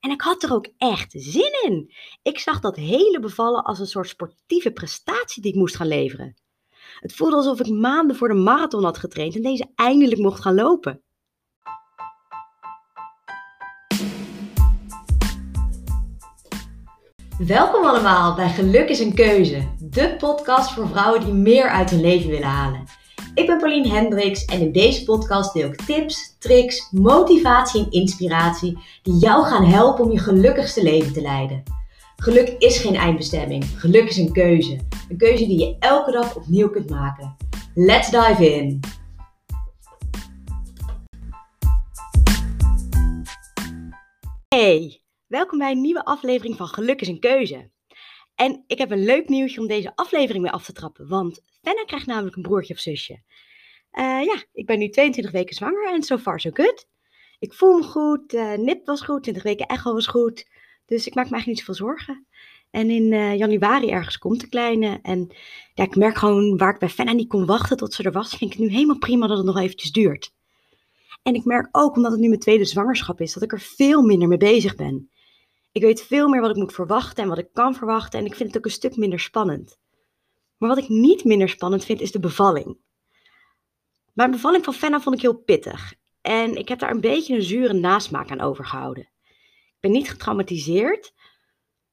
En 0.00 0.10
ik 0.10 0.20
had 0.20 0.42
er 0.42 0.52
ook 0.52 0.68
echt 0.78 1.12
zin 1.16 1.62
in. 1.64 1.92
Ik 2.22 2.38
zag 2.38 2.60
dat 2.60 2.76
hele 2.76 3.20
bevallen 3.20 3.64
als 3.64 3.78
een 3.78 3.86
soort 3.86 4.08
sportieve 4.08 4.72
prestatie 4.72 5.42
die 5.42 5.52
ik 5.52 5.58
moest 5.58 5.76
gaan 5.76 5.86
leveren. 5.86 6.36
Het 7.00 7.14
voelde 7.14 7.36
alsof 7.36 7.60
ik 7.60 7.68
maanden 7.68 8.16
voor 8.16 8.28
de 8.28 8.34
marathon 8.34 8.84
had 8.84 8.98
getraind 8.98 9.34
en 9.34 9.42
deze 9.42 9.70
eindelijk 9.74 10.20
mocht 10.20 10.40
gaan 10.40 10.54
lopen. 10.54 11.00
Welkom 17.38 17.84
allemaal 17.84 18.34
bij 18.34 18.48
Geluk 18.48 18.88
is 18.88 18.98
een 18.98 19.14
Keuze, 19.14 19.74
de 19.78 20.16
podcast 20.18 20.72
voor 20.72 20.88
vrouwen 20.88 21.24
die 21.24 21.32
meer 21.32 21.68
uit 21.68 21.90
hun 21.90 22.00
leven 22.00 22.30
willen 22.30 22.48
halen. 22.48 22.84
Ik 23.36 23.46
ben 23.46 23.58
Pauline 23.58 23.88
Hendricks 23.88 24.44
en 24.44 24.60
in 24.60 24.72
deze 24.72 25.04
podcast 25.04 25.52
deel 25.52 25.68
ik 25.68 25.82
tips, 25.82 26.36
tricks, 26.38 26.90
motivatie 26.90 27.84
en 27.84 27.90
inspiratie 27.90 28.78
die 29.02 29.14
jou 29.14 29.44
gaan 29.44 29.64
helpen 29.64 30.04
om 30.04 30.12
je 30.12 30.18
gelukkigste 30.18 30.82
leven 30.82 31.12
te 31.12 31.20
leiden. 31.20 31.62
Geluk 32.16 32.48
is 32.58 32.78
geen 32.78 32.94
eindbestemming, 32.94 33.64
geluk 33.64 34.08
is 34.08 34.16
een 34.16 34.32
keuze. 34.32 34.78
Een 35.08 35.16
keuze 35.16 35.46
die 35.46 35.58
je 35.58 35.76
elke 35.78 36.10
dag 36.10 36.36
opnieuw 36.36 36.70
kunt 36.70 36.90
maken. 36.90 37.36
Let's 37.74 38.10
dive 38.10 38.54
in! 38.54 38.80
Hey, 44.48 45.02
welkom 45.26 45.58
bij 45.58 45.70
een 45.70 45.80
nieuwe 45.80 46.04
aflevering 46.04 46.56
van 46.56 46.66
Geluk 46.66 47.00
is 47.00 47.08
een 47.08 47.20
keuze. 47.20 47.70
En 48.36 48.64
ik 48.66 48.78
heb 48.78 48.90
een 48.90 49.04
leuk 49.04 49.28
nieuwtje 49.28 49.60
om 49.60 49.66
deze 49.66 49.96
aflevering 49.96 50.42
mee 50.42 50.52
af 50.52 50.64
te 50.64 50.72
trappen, 50.72 51.08
want 51.08 51.42
Fenna 51.62 51.84
krijgt 51.84 52.06
namelijk 52.06 52.36
een 52.36 52.42
broertje 52.42 52.74
of 52.74 52.80
zusje. 52.80 53.22
Uh, 53.92 54.22
ja, 54.24 54.44
ik 54.52 54.66
ben 54.66 54.78
nu 54.78 54.88
22 54.88 55.32
weken 55.32 55.54
zwanger 55.54 55.92
en 55.92 56.02
so 56.02 56.18
far 56.18 56.40
so 56.40 56.50
good. 56.52 56.86
Ik 57.38 57.52
voel 57.54 57.78
me 57.78 57.82
goed, 57.82 58.34
uh, 58.34 58.54
nip 58.54 58.86
was 58.86 59.00
goed, 59.00 59.22
20 59.22 59.42
weken 59.42 59.66
echo 59.66 59.92
was 59.92 60.06
goed. 60.06 60.48
Dus 60.86 61.06
ik 61.06 61.14
maak 61.14 61.24
me 61.24 61.32
eigenlijk 61.32 61.46
niet 61.46 61.58
zoveel 61.58 61.86
zorgen. 61.86 62.26
En 62.70 62.90
in 62.90 63.12
uh, 63.12 63.36
januari 63.36 63.90
ergens 63.90 64.18
komt 64.18 64.40
de 64.40 64.48
kleine. 64.48 64.98
En 65.02 65.28
ja, 65.74 65.84
ik 65.84 65.96
merk 65.96 66.16
gewoon 66.16 66.56
waar 66.56 66.72
ik 66.72 66.78
bij 66.78 66.88
Fenna 66.88 67.12
niet 67.12 67.28
kon 67.28 67.46
wachten 67.46 67.76
tot 67.76 67.94
ze 67.94 68.02
er 68.02 68.12
was, 68.12 68.28
vind 68.28 68.52
ik 68.52 68.58
het 68.58 68.66
nu 68.66 68.74
helemaal 68.74 68.98
prima 68.98 69.26
dat 69.26 69.36
het 69.36 69.46
nog 69.46 69.58
eventjes 69.58 69.92
duurt. 69.92 70.32
En 71.22 71.34
ik 71.34 71.44
merk 71.44 71.68
ook, 71.72 71.96
omdat 71.96 72.12
het 72.12 72.20
nu 72.20 72.28
mijn 72.28 72.40
tweede 72.40 72.64
zwangerschap 72.64 73.20
is, 73.20 73.32
dat 73.32 73.42
ik 73.42 73.52
er 73.52 73.60
veel 73.60 74.02
minder 74.02 74.28
mee 74.28 74.38
bezig 74.38 74.74
ben. 74.74 75.10
Ik 75.76 75.82
weet 75.82 76.02
veel 76.02 76.28
meer 76.28 76.40
wat 76.40 76.50
ik 76.50 76.56
moet 76.56 76.72
verwachten 76.72 77.22
en 77.22 77.28
wat 77.28 77.38
ik 77.38 77.52
kan 77.52 77.74
verwachten. 77.74 78.18
En 78.18 78.24
ik 78.26 78.34
vind 78.34 78.48
het 78.48 78.58
ook 78.58 78.64
een 78.64 78.70
stuk 78.70 78.96
minder 78.96 79.20
spannend. 79.20 79.78
Maar 80.56 80.68
wat 80.68 80.78
ik 80.78 80.88
niet 80.88 81.24
minder 81.24 81.48
spannend 81.48 81.84
vind, 81.84 82.00
is 82.00 82.12
de 82.12 82.20
bevalling. 82.20 82.78
Mijn 84.12 84.30
bevalling 84.30 84.64
van 84.64 84.74
Fenna 84.74 85.00
vond 85.00 85.14
ik 85.14 85.20
heel 85.20 85.42
pittig. 85.42 85.94
En 86.20 86.56
ik 86.56 86.68
heb 86.68 86.78
daar 86.78 86.90
een 86.90 87.00
beetje 87.00 87.34
een 87.34 87.42
zure 87.42 87.72
nasmaak 87.72 88.30
aan 88.30 88.40
overgehouden. 88.40 89.10
Ik 89.22 89.76
ben 89.80 89.90
niet 89.90 90.10
getraumatiseerd, 90.10 91.14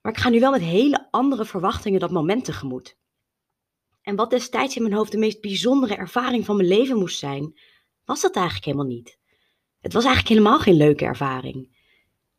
maar 0.01 0.11
ik 0.11 0.19
ga 0.19 0.29
nu 0.29 0.39
wel 0.39 0.51
met 0.51 0.61
hele 0.61 1.07
andere 1.11 1.45
verwachtingen 1.45 1.99
dat 1.99 2.11
moment 2.11 2.45
tegemoet. 2.45 2.97
En 4.01 4.15
wat 4.15 4.29
destijds 4.29 4.75
in 4.75 4.81
mijn 4.81 4.95
hoofd 4.95 5.11
de 5.11 5.17
meest 5.17 5.41
bijzondere 5.41 5.95
ervaring 5.95 6.45
van 6.45 6.55
mijn 6.55 6.67
leven 6.67 6.97
moest 6.97 7.19
zijn, 7.19 7.59
was 8.05 8.21
dat 8.21 8.35
eigenlijk 8.35 8.65
helemaal 8.65 8.87
niet. 8.87 9.19
Het 9.79 9.93
was 9.93 10.05
eigenlijk 10.05 10.35
helemaal 10.35 10.59
geen 10.59 10.77
leuke 10.77 11.05
ervaring. 11.05 11.72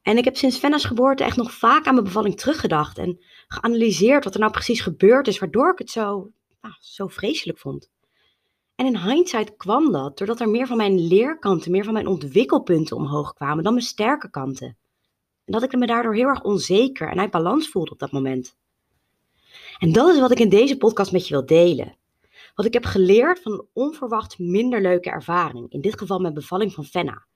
En 0.04 0.16
ik 0.16 0.24
heb 0.24 0.36
sinds 0.36 0.58
Fenna's 0.58 0.84
geboorte 0.84 1.24
echt 1.24 1.36
nog 1.36 1.52
vaak 1.52 1.86
aan 1.86 1.92
mijn 1.92 2.06
bevalling 2.06 2.36
teruggedacht 2.36 2.98
en 2.98 3.20
geanalyseerd 3.48 4.24
wat 4.24 4.34
er 4.34 4.40
nou 4.40 4.52
precies 4.52 4.80
gebeurd 4.80 5.28
is, 5.28 5.38
waardoor 5.38 5.72
ik 5.72 5.78
het 5.78 5.90
zo, 5.90 6.30
nou, 6.60 6.74
zo 6.80 7.06
vreselijk 7.06 7.58
vond. 7.58 7.90
En 8.74 8.86
in 8.86 8.96
hindsight 8.96 9.56
kwam 9.56 9.92
dat 9.92 10.18
doordat 10.18 10.40
er 10.40 10.48
meer 10.48 10.66
van 10.66 10.76
mijn 10.76 11.06
leerkanten, 11.06 11.70
meer 11.70 11.84
van 11.84 11.92
mijn 11.92 12.06
ontwikkelpunten 12.06 12.96
omhoog 12.96 13.32
kwamen 13.34 13.64
dan 13.64 13.72
mijn 13.72 13.84
sterke 13.84 14.30
kanten. 14.30 14.76
En 15.44 15.52
dat 15.52 15.62
ik 15.62 15.76
me 15.76 15.86
daardoor 15.86 16.14
heel 16.14 16.28
erg 16.28 16.42
onzeker 16.42 17.08
en 17.08 17.20
uit 17.20 17.30
balans 17.30 17.68
voelde 17.68 17.90
op 17.90 17.98
dat 17.98 18.12
moment. 18.12 18.56
En 19.78 19.92
dat 19.92 20.14
is 20.14 20.20
wat 20.20 20.30
ik 20.30 20.40
in 20.40 20.48
deze 20.48 20.76
podcast 20.76 21.12
met 21.12 21.28
je 21.28 21.34
wil 21.34 21.46
delen. 21.46 21.96
Wat 22.54 22.66
ik 22.66 22.72
heb 22.72 22.84
geleerd 22.84 23.42
van 23.42 23.52
een 23.52 23.66
onverwacht 23.72 24.38
minder 24.38 24.82
leuke 24.82 25.10
ervaring, 25.10 25.72
in 25.72 25.80
dit 25.80 25.98
geval 25.98 26.18
mijn 26.18 26.34
bevalling 26.34 26.72
van 26.72 26.84
Fenna. 26.84 27.26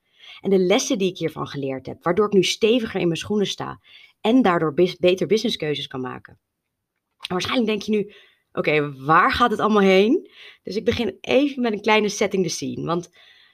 En 0.41 0.49
de 0.49 0.59
lessen 0.59 0.97
die 0.97 1.09
ik 1.09 1.17
hiervan 1.17 1.47
geleerd 1.47 1.85
heb, 1.85 2.03
waardoor 2.03 2.25
ik 2.25 2.33
nu 2.33 2.43
steviger 2.43 2.99
in 2.99 3.07
mijn 3.07 3.19
schoenen 3.19 3.47
sta 3.47 3.79
en 4.21 4.41
daardoor 4.41 4.73
beter 4.99 5.27
businesskeuzes 5.27 5.87
kan 5.87 6.01
maken. 6.01 6.39
En 7.19 7.27
waarschijnlijk 7.27 7.67
denk 7.67 7.81
je 7.81 7.91
nu, 7.91 8.13
oké, 8.51 9.03
waar 9.05 9.31
gaat 9.31 9.51
het 9.51 9.59
allemaal 9.59 9.81
heen? 9.81 10.31
Dus 10.63 10.75
ik 10.75 10.85
begin 10.85 11.17
even 11.21 11.61
met 11.61 11.73
een 11.73 11.81
kleine 11.81 12.09
setting 12.09 12.43
the 12.43 12.49
scene. 12.49 12.85
Want 12.85 13.09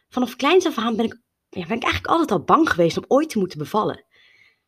vanaf 0.09 0.35
kleins 0.35 0.65
af 0.65 0.77
aan 0.77 0.95
ben 0.95 1.05
ik, 1.05 1.21
ja, 1.49 1.65
ben 1.67 1.77
ik 1.77 1.83
eigenlijk 1.83 2.07
altijd 2.07 2.31
al 2.31 2.43
bang 2.43 2.69
geweest 2.69 2.97
om 2.97 3.05
ooit 3.07 3.29
te 3.29 3.39
moeten 3.39 3.57
bevallen. 3.57 4.05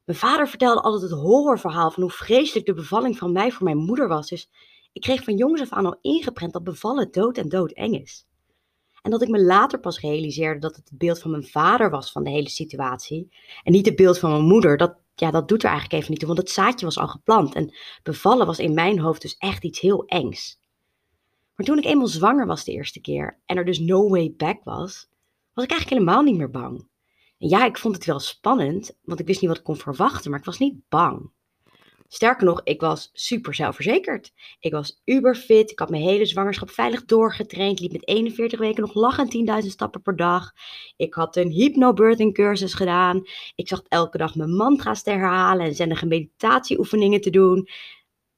Mijn 0.03 0.19
vader 0.19 0.47
vertelde 0.47 0.81
altijd 0.81 1.12
het 1.12 1.19
horrorverhaal 1.19 1.91
van 1.91 2.03
hoe 2.03 2.12
vreselijk 2.12 2.66
de 2.66 2.74
bevalling 2.74 3.18
van 3.18 3.31
mij 3.31 3.51
voor 3.51 3.63
mijn 3.63 3.78
moeder 3.78 4.07
was. 4.07 4.29
Dus 4.29 4.50
ik 4.91 5.01
kreeg 5.01 5.24
van 5.24 5.35
jongs 5.35 5.62
af 5.62 5.72
aan 5.72 5.85
al 5.85 5.97
ingeprent 6.01 6.53
dat 6.53 6.63
bevallen 6.63 7.12
dood 7.12 7.38
en 7.38 7.50
dood 7.50 7.72
eng 7.72 7.94
is. 7.94 8.26
En 9.01 9.11
dat 9.11 9.21
ik 9.21 9.27
me 9.27 9.43
later 9.43 9.79
pas 9.79 9.99
realiseerde 9.99 10.59
dat 10.59 10.75
het 10.75 10.89
het 10.89 10.97
beeld 10.97 11.19
van 11.19 11.31
mijn 11.31 11.47
vader 11.47 11.89
was 11.89 12.11
van 12.11 12.23
de 12.23 12.29
hele 12.29 12.49
situatie. 12.49 13.29
En 13.63 13.71
niet 13.71 13.85
het 13.85 13.95
beeld 13.95 14.19
van 14.19 14.31
mijn 14.31 14.43
moeder. 14.43 14.77
Dat, 14.77 14.95
ja, 15.15 15.31
dat 15.31 15.47
doet 15.47 15.63
er 15.63 15.69
eigenlijk 15.69 15.99
even 15.99 16.11
niet 16.11 16.19
toe, 16.19 16.27
want 16.27 16.39
het 16.39 16.51
zaadje 16.51 16.85
was 16.85 16.97
al 16.97 17.07
geplant. 17.07 17.55
En 17.55 17.75
bevallen 18.03 18.45
was 18.45 18.59
in 18.59 18.73
mijn 18.73 18.99
hoofd 18.99 19.21
dus 19.21 19.37
echt 19.37 19.63
iets 19.63 19.79
heel 19.79 20.05
engs. 20.05 20.59
Maar 21.55 21.65
toen 21.65 21.77
ik 21.77 21.85
eenmaal 21.85 22.07
zwanger 22.07 22.45
was 22.45 22.63
de 22.63 22.71
eerste 22.71 23.01
keer 23.01 23.39
en 23.45 23.57
er 23.57 23.65
dus 23.65 23.79
no 23.79 24.09
way 24.09 24.33
back 24.37 24.63
was, 24.63 25.09
was 25.53 25.63
ik 25.63 25.71
eigenlijk 25.71 25.89
helemaal 25.89 26.23
niet 26.23 26.37
meer 26.37 26.49
bang. 26.49 26.87
En 27.37 27.49
ja, 27.49 27.65
ik 27.65 27.77
vond 27.77 27.95
het 27.95 28.05
wel 28.05 28.19
spannend, 28.19 28.97
want 29.01 29.19
ik 29.19 29.27
wist 29.27 29.41
niet 29.41 29.49
wat 29.49 29.59
ik 29.59 29.63
kon 29.63 29.77
verwachten, 29.77 30.29
maar 30.29 30.39
ik 30.39 30.45
was 30.45 30.59
niet 30.59 30.89
bang. 30.89 31.31
Sterker 32.07 32.45
nog, 32.45 32.62
ik 32.63 32.81
was 32.81 33.09
super 33.13 33.53
zelfverzekerd. 33.53 34.31
Ik 34.59 34.72
was 34.72 35.01
uber 35.06 35.35
fit. 35.35 35.72
Ik 35.72 35.79
had 35.79 35.90
mijn 35.90 36.03
hele 36.03 36.25
zwangerschap 36.25 36.69
veilig 36.69 37.06
doorgetraind. 37.06 37.79
Liep 37.79 37.91
met 37.91 38.07
41 38.07 38.59
weken 38.59 38.81
nog 38.81 38.94
lachend 38.94 39.62
10.000 39.63 39.68
stappen 39.69 40.01
per 40.01 40.16
dag. 40.16 40.51
Ik 40.95 41.13
had 41.13 41.35
een 41.35 41.50
hypnobirthing 41.50 42.34
cursus 42.34 42.73
gedaan. 42.73 43.23
Ik 43.56 43.68
zag 43.68 43.81
elke 43.88 44.18
dag 44.18 44.35
mijn 44.35 44.56
mantra's 44.56 45.03
te 45.03 45.09
herhalen 45.09 45.66
en 45.66 45.75
zendige 45.75 46.06
meditatieoefeningen 46.06 47.22
te 47.22 47.29
doen. 47.29 47.69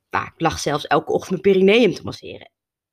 Ik 0.10 0.34
lag 0.38 0.60
zelfs 0.60 0.88
elke 0.88 1.12
ochtend 1.12 1.44
mijn 1.44 1.56
perineum 1.56 1.94
te 1.94 2.04
masseren 2.04 2.52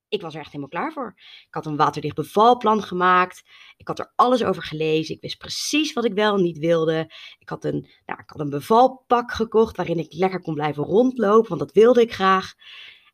ik 0.08 0.20
was 0.20 0.34
er 0.34 0.40
echt 0.40 0.52
helemaal 0.52 0.68
klaar 0.68 0.92
voor. 0.92 1.14
Ik 1.16 1.54
had 1.54 1.66
een 1.66 1.76
waterdicht 1.76 2.14
bevalplan 2.14 2.82
gemaakt. 2.82 3.42
Ik 3.76 3.88
had 3.88 3.98
er 3.98 4.12
alles 4.14 4.44
over 4.44 4.62
gelezen. 4.62 5.14
Ik 5.14 5.20
wist 5.20 5.38
precies 5.38 5.92
wat 5.92 6.04
ik 6.04 6.14
wel 6.14 6.36
en 6.36 6.42
niet 6.42 6.58
wilde. 6.58 7.12
Ik 7.38 7.48
had 7.48 7.64
een, 7.64 7.88
nou, 8.06 8.20
ik 8.20 8.30
had 8.30 8.40
een 8.40 8.50
bevalpak 8.50 9.32
gekocht 9.32 9.76
waarin 9.76 9.98
ik 9.98 10.12
lekker 10.12 10.40
kon 10.40 10.54
blijven 10.54 10.84
rondlopen, 10.84 11.48
want 11.48 11.60
dat 11.60 11.72
wilde 11.72 12.00
ik 12.00 12.12
graag. 12.12 12.54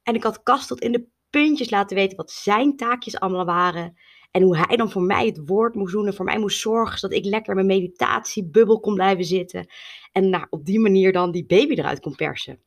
En 0.03 0.15
ik 0.15 0.23
had 0.23 0.43
Kast 0.43 0.69
tot 0.69 0.81
in 0.81 0.93
de 0.93 1.07
puntjes 1.31 1.71
laten 1.71 1.97
weten 1.97 2.17
wat 2.17 2.31
zijn 2.31 2.77
taakjes 2.77 3.21
allemaal 3.21 3.45
waren. 3.45 3.97
En 4.31 4.43
hoe 4.43 4.57
hij 4.57 4.77
dan 4.77 4.91
voor 4.91 5.03
mij 5.03 5.27
het 5.27 5.41
woord 5.45 5.75
moest 5.75 5.93
doen 5.93 6.07
en 6.07 6.15
voor 6.15 6.25
mij 6.25 6.39
moest 6.39 6.61
zorgen 6.61 6.99
zodat 6.99 7.19
ik 7.19 7.25
lekker 7.25 7.59
in 7.59 7.67
mijn 7.67 7.81
meditatiebubbel 7.81 8.81
kon 8.81 8.95
blijven 8.95 9.25
zitten. 9.25 9.67
En 10.13 10.31
nou, 10.31 10.47
op 10.51 10.65
die 10.65 10.81
manier 10.81 11.13
dan 11.13 11.31
die 11.31 11.47
baby 11.47 11.75
eruit 11.75 12.01
kon 12.01 12.15
persen. 12.15 12.61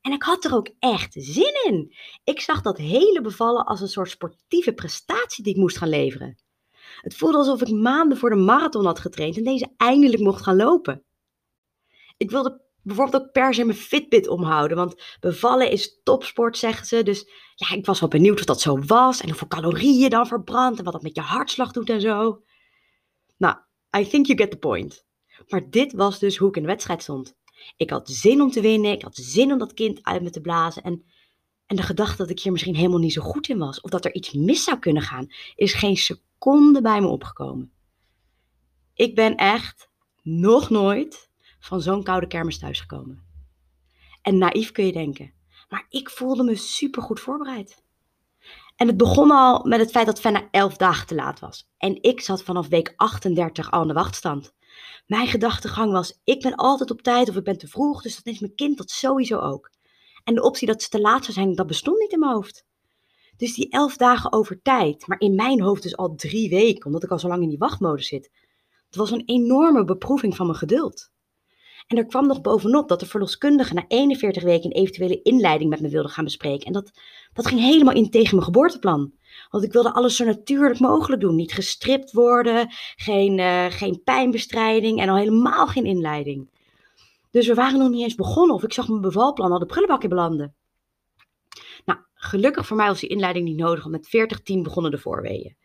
En 0.00 0.12
ik 0.12 0.22
had 0.22 0.44
er 0.44 0.54
ook 0.54 0.70
echt 0.78 1.12
zin 1.18 1.64
in. 1.64 1.94
Ik 2.24 2.40
zag 2.40 2.62
dat 2.62 2.78
hele 2.78 3.20
bevallen 3.20 3.64
als 3.64 3.80
een 3.80 3.88
soort 3.88 4.10
sportieve 4.10 4.72
prestatie 4.72 5.44
die 5.44 5.52
ik 5.52 5.60
moest 5.60 5.78
gaan 5.78 5.88
leveren. 5.88 6.38
Het 7.00 7.16
voelde 7.16 7.38
alsof 7.38 7.62
ik 7.62 7.70
maanden 7.70 8.18
voor 8.18 8.30
de 8.30 8.36
marathon 8.36 8.84
had 8.84 8.98
getraind 8.98 9.36
en 9.36 9.44
deze 9.44 9.72
eindelijk 9.76 10.22
mocht 10.22 10.42
gaan 10.42 10.56
lopen. 10.56 11.04
Ik 12.16 12.30
wilde 12.30 12.60
bijvoorbeeld 12.82 13.22
ook 13.22 13.32
per 13.32 13.54
se 13.54 13.64
mijn 13.64 13.78
Fitbit 13.78 14.28
omhouden, 14.28 14.76
want 14.76 15.16
bevallen 15.20 15.70
is 15.70 16.00
topsport, 16.02 16.58
zeggen 16.58 16.86
ze. 16.86 17.02
Dus 17.02 17.30
ja, 17.54 17.76
ik 17.76 17.86
was 17.86 18.00
wel 18.00 18.08
benieuwd 18.08 18.38
of 18.38 18.44
dat 18.44 18.60
zo 18.60 18.78
was 18.78 19.20
en 19.20 19.28
hoeveel 19.28 19.48
calorieën 19.48 19.98
je 19.98 20.08
dan 20.08 20.26
verbrandt 20.26 20.78
en 20.78 20.84
wat 20.84 20.92
dat 20.92 21.02
met 21.02 21.14
je 21.14 21.22
hartslag 21.22 21.72
doet 21.72 21.90
en 21.90 22.00
zo. 22.00 22.42
Nou, 23.36 23.56
I 23.98 24.08
think 24.08 24.26
you 24.26 24.38
get 24.38 24.50
the 24.50 24.58
point. 24.58 25.04
Maar 25.48 25.70
dit 25.70 25.92
was 25.92 26.18
dus 26.18 26.36
hoe 26.36 26.48
ik 26.48 26.56
in 26.56 26.62
de 26.62 26.68
wedstrijd 26.68 27.02
stond. 27.02 27.34
Ik 27.76 27.90
had 27.90 28.10
zin 28.10 28.40
om 28.40 28.50
te 28.50 28.60
winnen. 28.60 28.92
Ik 28.92 29.02
had 29.02 29.16
zin 29.16 29.52
om 29.52 29.58
dat 29.58 29.74
kind 29.74 30.02
uit 30.02 30.22
me 30.22 30.30
te 30.30 30.40
blazen. 30.40 30.82
En, 30.82 31.04
en 31.66 31.76
de 31.76 31.82
gedachte 31.82 32.16
dat 32.16 32.30
ik 32.30 32.40
hier 32.40 32.52
misschien 32.52 32.76
helemaal 32.76 32.98
niet 32.98 33.12
zo 33.12 33.22
goed 33.22 33.48
in 33.48 33.58
was. 33.58 33.80
Of 33.80 33.90
dat 33.90 34.04
er 34.04 34.14
iets 34.14 34.32
mis 34.32 34.64
zou 34.64 34.78
kunnen 34.78 35.02
gaan. 35.02 35.32
Is 35.54 35.72
geen 35.72 35.96
seconde 35.96 36.80
bij 36.80 37.00
me 37.00 37.06
opgekomen. 37.06 37.72
Ik 38.94 39.14
ben 39.14 39.36
echt 39.36 39.88
nog 40.22 40.70
nooit 40.70 41.30
van 41.60 41.80
zo'n 41.80 42.02
koude 42.02 42.26
kermis 42.26 42.58
thuisgekomen. 42.58 43.24
En 44.22 44.38
naïef 44.38 44.72
kun 44.72 44.86
je 44.86 44.92
denken. 44.92 45.32
Maar 45.68 45.86
ik 45.88 46.10
voelde 46.10 46.42
me 46.42 46.54
supergoed 46.54 47.20
voorbereid. 47.20 47.82
En 48.76 48.86
het 48.86 48.96
begon 48.96 49.30
al 49.30 49.64
met 49.64 49.80
het 49.80 49.90
feit 49.90 50.06
dat 50.06 50.20
Fenna 50.20 50.48
elf 50.50 50.76
dagen 50.76 51.06
te 51.06 51.14
laat 51.14 51.40
was. 51.40 51.68
En 51.78 52.02
ik 52.02 52.20
zat 52.20 52.42
vanaf 52.42 52.68
week 52.68 52.92
38 52.96 53.70
al 53.70 53.80
aan 53.80 53.88
de 53.88 53.94
wachtstand. 53.94 54.54
Mijn 55.06 55.26
gedachtegang 55.26 55.92
was: 55.92 56.20
ik 56.24 56.40
ben 56.40 56.54
altijd 56.54 56.90
op 56.90 57.02
tijd 57.02 57.28
of 57.28 57.36
ik 57.36 57.44
ben 57.44 57.58
te 57.58 57.68
vroeg, 57.68 58.02
dus 58.02 58.16
dat 58.16 58.34
is 58.34 58.40
mijn 58.40 58.54
kind 58.54 58.76
dat 58.76 58.90
sowieso 58.90 59.38
ook. 59.38 59.70
En 60.24 60.34
de 60.34 60.42
optie 60.42 60.66
dat 60.66 60.82
ze 60.82 60.88
te 60.88 61.00
laat 61.00 61.22
zou 61.22 61.32
zijn, 61.32 61.54
dat 61.54 61.66
bestond 61.66 61.98
niet 61.98 62.12
in 62.12 62.18
mijn 62.18 62.32
hoofd. 62.32 62.64
Dus 63.36 63.54
die 63.54 63.70
elf 63.70 63.96
dagen 63.96 64.32
over 64.32 64.62
tijd, 64.62 65.06
maar 65.06 65.20
in 65.20 65.34
mijn 65.34 65.60
hoofd 65.60 65.82
dus 65.82 65.96
al 65.96 66.14
drie 66.14 66.48
weken, 66.48 66.86
omdat 66.86 67.02
ik 67.02 67.10
al 67.10 67.18
zo 67.18 67.28
lang 67.28 67.42
in 67.42 67.48
die 67.48 67.58
wachtmodus 67.58 68.06
zit. 68.06 68.30
Het 68.86 68.96
was 68.96 69.10
een 69.10 69.22
enorme 69.26 69.84
beproeving 69.84 70.36
van 70.36 70.46
mijn 70.46 70.58
geduld. 70.58 71.10
En 71.90 71.96
er 71.96 72.06
kwam 72.06 72.26
nog 72.26 72.40
bovenop 72.40 72.88
dat 72.88 73.00
de 73.00 73.06
verloskundige 73.06 73.74
na 73.74 73.84
41 73.88 74.42
weken 74.42 74.64
een 74.64 74.76
eventuele 74.76 75.22
inleiding 75.22 75.70
met 75.70 75.80
me 75.80 75.88
wilde 75.88 76.08
gaan 76.08 76.24
bespreken. 76.24 76.66
En 76.66 76.72
dat, 76.72 76.90
dat 77.32 77.46
ging 77.46 77.60
helemaal 77.60 77.94
in 77.94 78.10
tegen 78.10 78.34
mijn 78.34 78.46
geboorteplan. 78.46 79.12
Want 79.48 79.64
ik 79.64 79.72
wilde 79.72 79.92
alles 79.92 80.16
zo 80.16 80.24
natuurlijk 80.24 80.78
mogelijk 80.78 81.20
doen. 81.20 81.34
Niet 81.34 81.52
gestript 81.52 82.12
worden, 82.12 82.68
geen, 82.96 83.38
uh, 83.38 83.66
geen 83.68 84.02
pijnbestrijding 84.04 85.00
en 85.00 85.08
al 85.08 85.16
helemaal 85.16 85.66
geen 85.66 85.84
inleiding. 85.84 86.50
Dus 87.30 87.46
we 87.46 87.54
waren 87.54 87.78
nog 87.78 87.90
niet 87.90 88.02
eens 88.02 88.14
begonnen 88.14 88.56
of 88.56 88.62
ik 88.62 88.72
zag 88.72 88.88
mijn 88.88 89.00
bevalplan 89.00 89.52
al 89.52 89.58
de 89.58 89.66
prullenbak 89.66 90.02
in 90.02 90.08
belanden. 90.08 90.54
Nou, 91.84 91.98
gelukkig 92.14 92.66
voor 92.66 92.76
mij 92.76 92.88
was 92.88 93.00
die 93.00 93.08
inleiding 93.08 93.44
niet 93.44 93.58
nodig, 93.58 93.82
want 93.82 93.96
met 93.96 94.08
40 94.08 94.42
10 94.42 94.62
begonnen 94.62 94.90
de 94.90 94.98
voorweeën. 94.98 95.56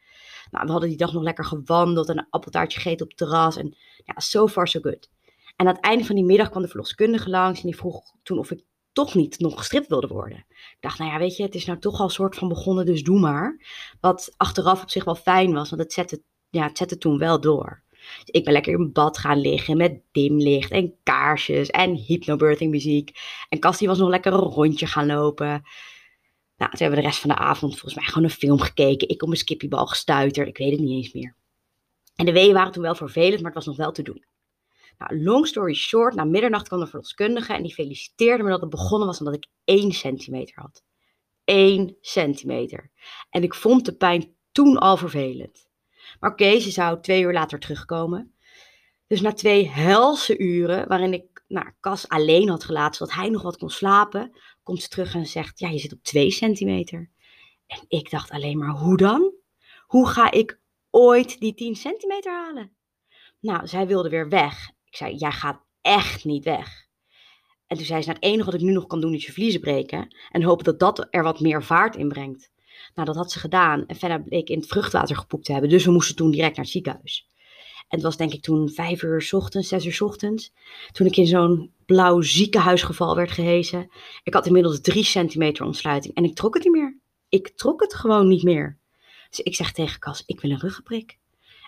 Nou, 0.52 0.66
we 0.66 0.72
hadden 0.72 0.90
die 0.90 0.98
dag 0.98 1.14
nog 1.14 1.24
lekker 1.24 1.46
gewandeld 1.46 2.10
en 2.10 2.18
een 2.18 2.28
appeltaartje 2.30 2.80
gegeten 2.80 3.04
op 3.04 3.10
het 3.10 3.18
terras. 3.18 3.58
En 3.58 3.76
ja, 4.04 4.20
so 4.20 4.48
far 4.48 4.68
so 4.68 4.80
good. 4.80 5.10
Aan 5.56 5.68
het 5.68 5.80
einde 5.80 6.06
van 6.06 6.16
die 6.16 6.26
middag 6.26 6.50
kwam 6.50 6.62
de 6.62 6.68
verloskundige 6.68 7.30
langs 7.30 7.60
en 7.60 7.66
die 7.66 7.78
vroeg 7.78 8.02
toen 8.24 8.40
of 8.40 8.52
ik 8.52 8.64
toch 8.92 9.16
niet 9.16 9.40
nog 9.40 9.58
gestript 9.58 9.88
wilde 9.88 10.08
worden. 10.08 10.38
Ik 10.48 10.78
dacht, 10.80 11.00
nou 11.00 11.12
ja, 11.12 11.18
weet 11.18 11.38
je, 11.38 11.44
het 11.44 11.56
is 11.56 11.66
nou 11.66 11.80
toch 11.80 12.00
al 12.00 12.10
soort 12.10 12.36
van 12.36 12.48
begonnen, 12.48 12.86
dus 12.86 13.04
doe 13.04 13.20
maar. 13.20 13.66
Wat 14.00 14.34
achteraf 14.38 14.82
op 14.82 14.90
zich 14.90 15.04
wel 15.04 15.16
fijn 15.16 15.54
was, 15.54 15.70
want 15.70 15.82
het 15.82 15.94
zette, 15.94 16.22
ja, 16.50 16.64
het 16.64 16.78
zette 16.78 16.98
toen 16.98 17.18
wel 17.18 17.42
door. 17.42 17.84
Ik 18.26 18.44
ben 18.44 18.54
lekker 18.54 18.74
in 18.74 18.92
bad 18.92 19.18
gaan 19.18 19.40
liggen 19.40 19.78
met 19.78 20.02
dimlicht 20.12 20.72
en 20.72 20.96
kaarsjes 21.04 21.70
en 21.70 21.96
hypnobirthing 21.96 22.72
muziek. 22.72 23.12
En 23.50 23.60
Cassie 23.60 23.88
was 23.88 23.98
nog 23.98 24.10
lekker 24.10 24.34
een 24.34 24.40
rondje 24.40 24.88
gaan 24.88 25.06
lopen. 25.06 25.48
Nou, 26.58 26.72
toen 26.72 26.80
hebben 26.80 26.98
we 26.98 27.04
de 27.04 27.08
rest 27.08 27.20
van 27.20 27.30
de 27.30 27.38
avond 27.38 27.72
volgens 27.72 27.96
mij 27.96 28.06
gewoon 28.06 28.24
een 28.24 28.30
film 28.30 28.60
gekeken. 28.60 29.10
Ik 29.10 29.22
op 29.22 29.28
mijn 29.28 29.40
skippiebal 29.40 29.86
gestuiterd, 29.86 30.48
ik 30.48 30.58
weet 30.58 30.72
het 30.72 30.80
niet 30.80 31.04
eens 31.04 31.14
meer. 31.14 31.36
En 32.16 32.26
de 32.26 32.32
weeën 32.32 32.54
waren 32.54 32.72
toen 32.72 32.84
wel 32.84 32.96
vervelend, 32.96 33.42
maar 33.42 33.52
het 33.52 33.66
was 33.66 33.66
nog 33.66 33.78
wel 33.78 33.92
te 33.92 34.02
doen. 34.02 34.26
Nou, 34.98 35.24
long 35.24 35.48
story 35.48 35.74
short, 35.74 36.16
na 36.16 36.24
middernacht 36.24 36.68
kwam 36.68 36.80
de 36.80 36.88
verloskundige 36.88 37.54
en 37.54 37.64
die 37.64 37.74
feliciteerde 37.74 38.44
me 38.44 38.50
dat 38.50 38.62
het 38.62 38.70
begonnen 38.70 39.08
was 39.08 39.20
omdat 39.20 39.36
ik 39.36 39.48
1 39.64 39.92
centimeter 39.92 40.62
had. 40.62 40.84
1 41.44 41.98
centimeter. 42.02 42.92
En 43.30 43.44
ik 43.44 43.54
vond 43.54 43.86
de 43.86 43.96
pijn 43.96 44.36
toen 44.52 44.78
al 44.78 44.98
vervelend. 44.98 45.68
Maar 46.20 46.32
oké, 46.32 46.60
ze 46.60 46.72
zou 46.72 47.02
twee 47.02 47.22
uur 47.22 47.34
later 47.34 47.60
terugkomen. 47.60 48.34
Dus 49.08 49.22
na 49.22 49.34
twee 49.34 49.70
helse 49.70 50.38
uren, 50.38 50.88
waarin 50.88 51.14
ik 51.14 51.44
nou, 51.48 51.72
Cas 51.80 52.08
alleen 52.08 52.50
had 52.50 52.64
gelaten, 52.64 52.96
zodat 52.96 53.14
hij 53.14 53.30
nog 53.30 53.42
wat 53.42 53.58
kon 53.58 53.70
slapen, 53.70 54.40
komt 54.64 54.82
ze 54.82 54.88
terug 54.88 55.14
en 55.14 55.26
zegt, 55.26 55.60
ja, 55.60 55.70
je 55.70 55.78
zit 55.78 55.94
op 55.94 56.04
2 56.04 56.32
centimeter. 56.32 57.10
En 57.68 57.86
ik 57.88 58.10
dacht 58.10 58.32
alleen 58.32 58.58
maar, 58.58 58.70
hoe 58.70 58.98
dan? 58.98 59.34
Hoe 59.86 60.08
ga 60.08 60.32
ik 60.32 60.60
ooit 60.90 61.40
die 61.40 61.54
10 61.54 61.76
centimeter 61.76 62.32
halen? 62.32 62.76
Nou, 63.40 63.68
zij 63.68 63.88
wilde 63.88 64.10
weer 64.10 64.30
weg. 64.30 64.72
Ik 64.96 65.02
zei, 65.02 65.16
jij 65.16 65.32
gaat 65.32 65.62
echt 65.82 66.26
niet 66.26 66.44
weg. 66.44 66.88
En 67.68 67.78
toen 67.78 67.86
zei 67.86 68.02
ze, 68.02 68.08
nou, 68.08 68.20
het 68.20 68.32
enige 68.32 68.46
wat 68.46 68.60
ik 68.60 68.66
nu 68.66 68.72
nog 68.72 68.88
kan 68.88 69.02
doen 69.02 69.14
is 69.14 69.26
je 69.26 69.32
vliezen 69.32 69.62
breken. 69.62 70.16
En 70.32 70.44
hopen 70.44 70.64
dat 70.64 70.80
dat 70.80 71.08
er 71.10 71.24
wat 71.24 71.40
meer 71.40 71.64
vaart 71.64 71.96
in 71.96 72.08
brengt. 72.08 72.52
Nou, 72.94 73.08
dat 73.08 73.16
had 73.16 73.32
ze 73.32 73.40
gedaan. 73.40 73.86
En 73.86 73.96
verder 73.96 74.24
bleek 74.24 74.50
in 74.50 74.60
het 74.60 74.68
vruchtwater 74.68 75.16
gepoept 75.16 75.46
te 75.46 75.52
hebben. 75.52 75.70
Dus 75.70 75.86
we 75.86 75.92
moesten 75.92 76.16
toen 76.16 76.32
direct 76.32 76.56
naar 76.56 76.66
het 76.66 76.74
ziekenhuis. 76.74 77.28
En 77.78 77.98
het 77.98 78.02
was 78.02 78.18
denk 78.18 78.34
ik 78.34 78.42
toen 78.42 78.70
vijf 78.70 79.02
uur 79.02 79.22
s 79.22 79.34
ochtends, 79.34 79.68
zes 79.68 79.86
uur 79.86 79.94
s 79.94 80.02
ochtends. 80.02 80.54
Toen 80.92 81.08
ik 81.08 81.18
in 81.18 81.28
zo'n 81.28 81.72
blauw 81.86 82.22
ziekenhuisgeval 82.22 83.16
werd 83.16 83.32
gehezen. 83.32 83.92
Ik 84.24 84.34
had 84.34 84.46
inmiddels 84.46 84.82
drie 84.82 85.04
centimeter 85.04 85.66
ontsluiting. 85.66 86.16
En 86.16 86.24
ik 86.24 86.36
trok 86.36 86.54
het 86.54 86.64
niet 86.64 86.74
meer. 86.74 86.98
Ik 87.30 87.48
trok 87.48 87.82
het 87.82 87.94
gewoon 87.94 88.28
niet 88.28 88.44
meer. 88.44 88.78
Dus 89.30 89.40
ik 89.40 89.56
zeg 89.56 89.72
tegen 89.72 90.00
Cas, 90.00 90.24
ik 90.26 90.42
wil 90.42 90.52
een 90.52 90.60
ruggenprik. 90.60 91.18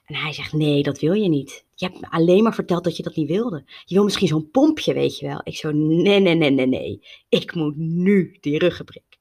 En 0.07 0.15
hij 0.15 0.33
zegt, 0.33 0.53
nee, 0.53 0.83
dat 0.83 0.99
wil 0.99 1.13
je 1.13 1.29
niet. 1.29 1.65
Je 1.75 1.85
hebt 1.85 2.01
me 2.01 2.09
alleen 2.09 2.43
maar 2.43 2.53
verteld 2.53 2.83
dat 2.83 2.97
je 2.97 3.03
dat 3.03 3.15
niet 3.15 3.27
wilde. 3.27 3.63
Je 3.85 3.95
wil 3.95 4.03
misschien 4.03 4.27
zo'n 4.27 4.49
pompje, 4.51 4.93
weet 4.93 5.17
je 5.17 5.27
wel. 5.27 5.41
Ik 5.43 5.55
zo, 5.55 5.71
nee, 5.71 6.19
nee, 6.19 6.35
nee, 6.35 6.49
nee, 6.49 6.65
nee. 6.65 7.07
Ik 7.29 7.55
moet 7.55 7.77
nu 7.77 8.37
die 8.41 8.57
ruggenprik. 8.57 9.17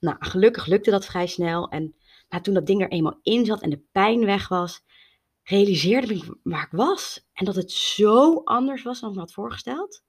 Nou, 0.00 0.16
gelukkig 0.18 0.66
lukte 0.66 0.90
dat 0.90 1.06
vrij 1.06 1.26
snel. 1.26 1.68
En 1.68 1.94
nou, 2.28 2.42
toen 2.42 2.54
dat 2.54 2.66
ding 2.66 2.82
er 2.82 2.90
eenmaal 2.90 3.18
in 3.22 3.44
zat 3.44 3.62
en 3.62 3.70
de 3.70 3.82
pijn 3.92 4.24
weg 4.24 4.48
was, 4.48 4.84
realiseerde 5.42 6.14
ik 6.14 6.24
waar 6.42 6.64
ik 6.64 6.78
was. 6.78 7.28
En 7.32 7.44
dat 7.44 7.54
het 7.54 7.70
zo 7.70 8.40
anders 8.44 8.82
was 8.82 9.00
dan 9.00 9.08
ik 9.08 9.14
me 9.14 9.20
had 9.20 9.32
voorgesteld 9.32 10.02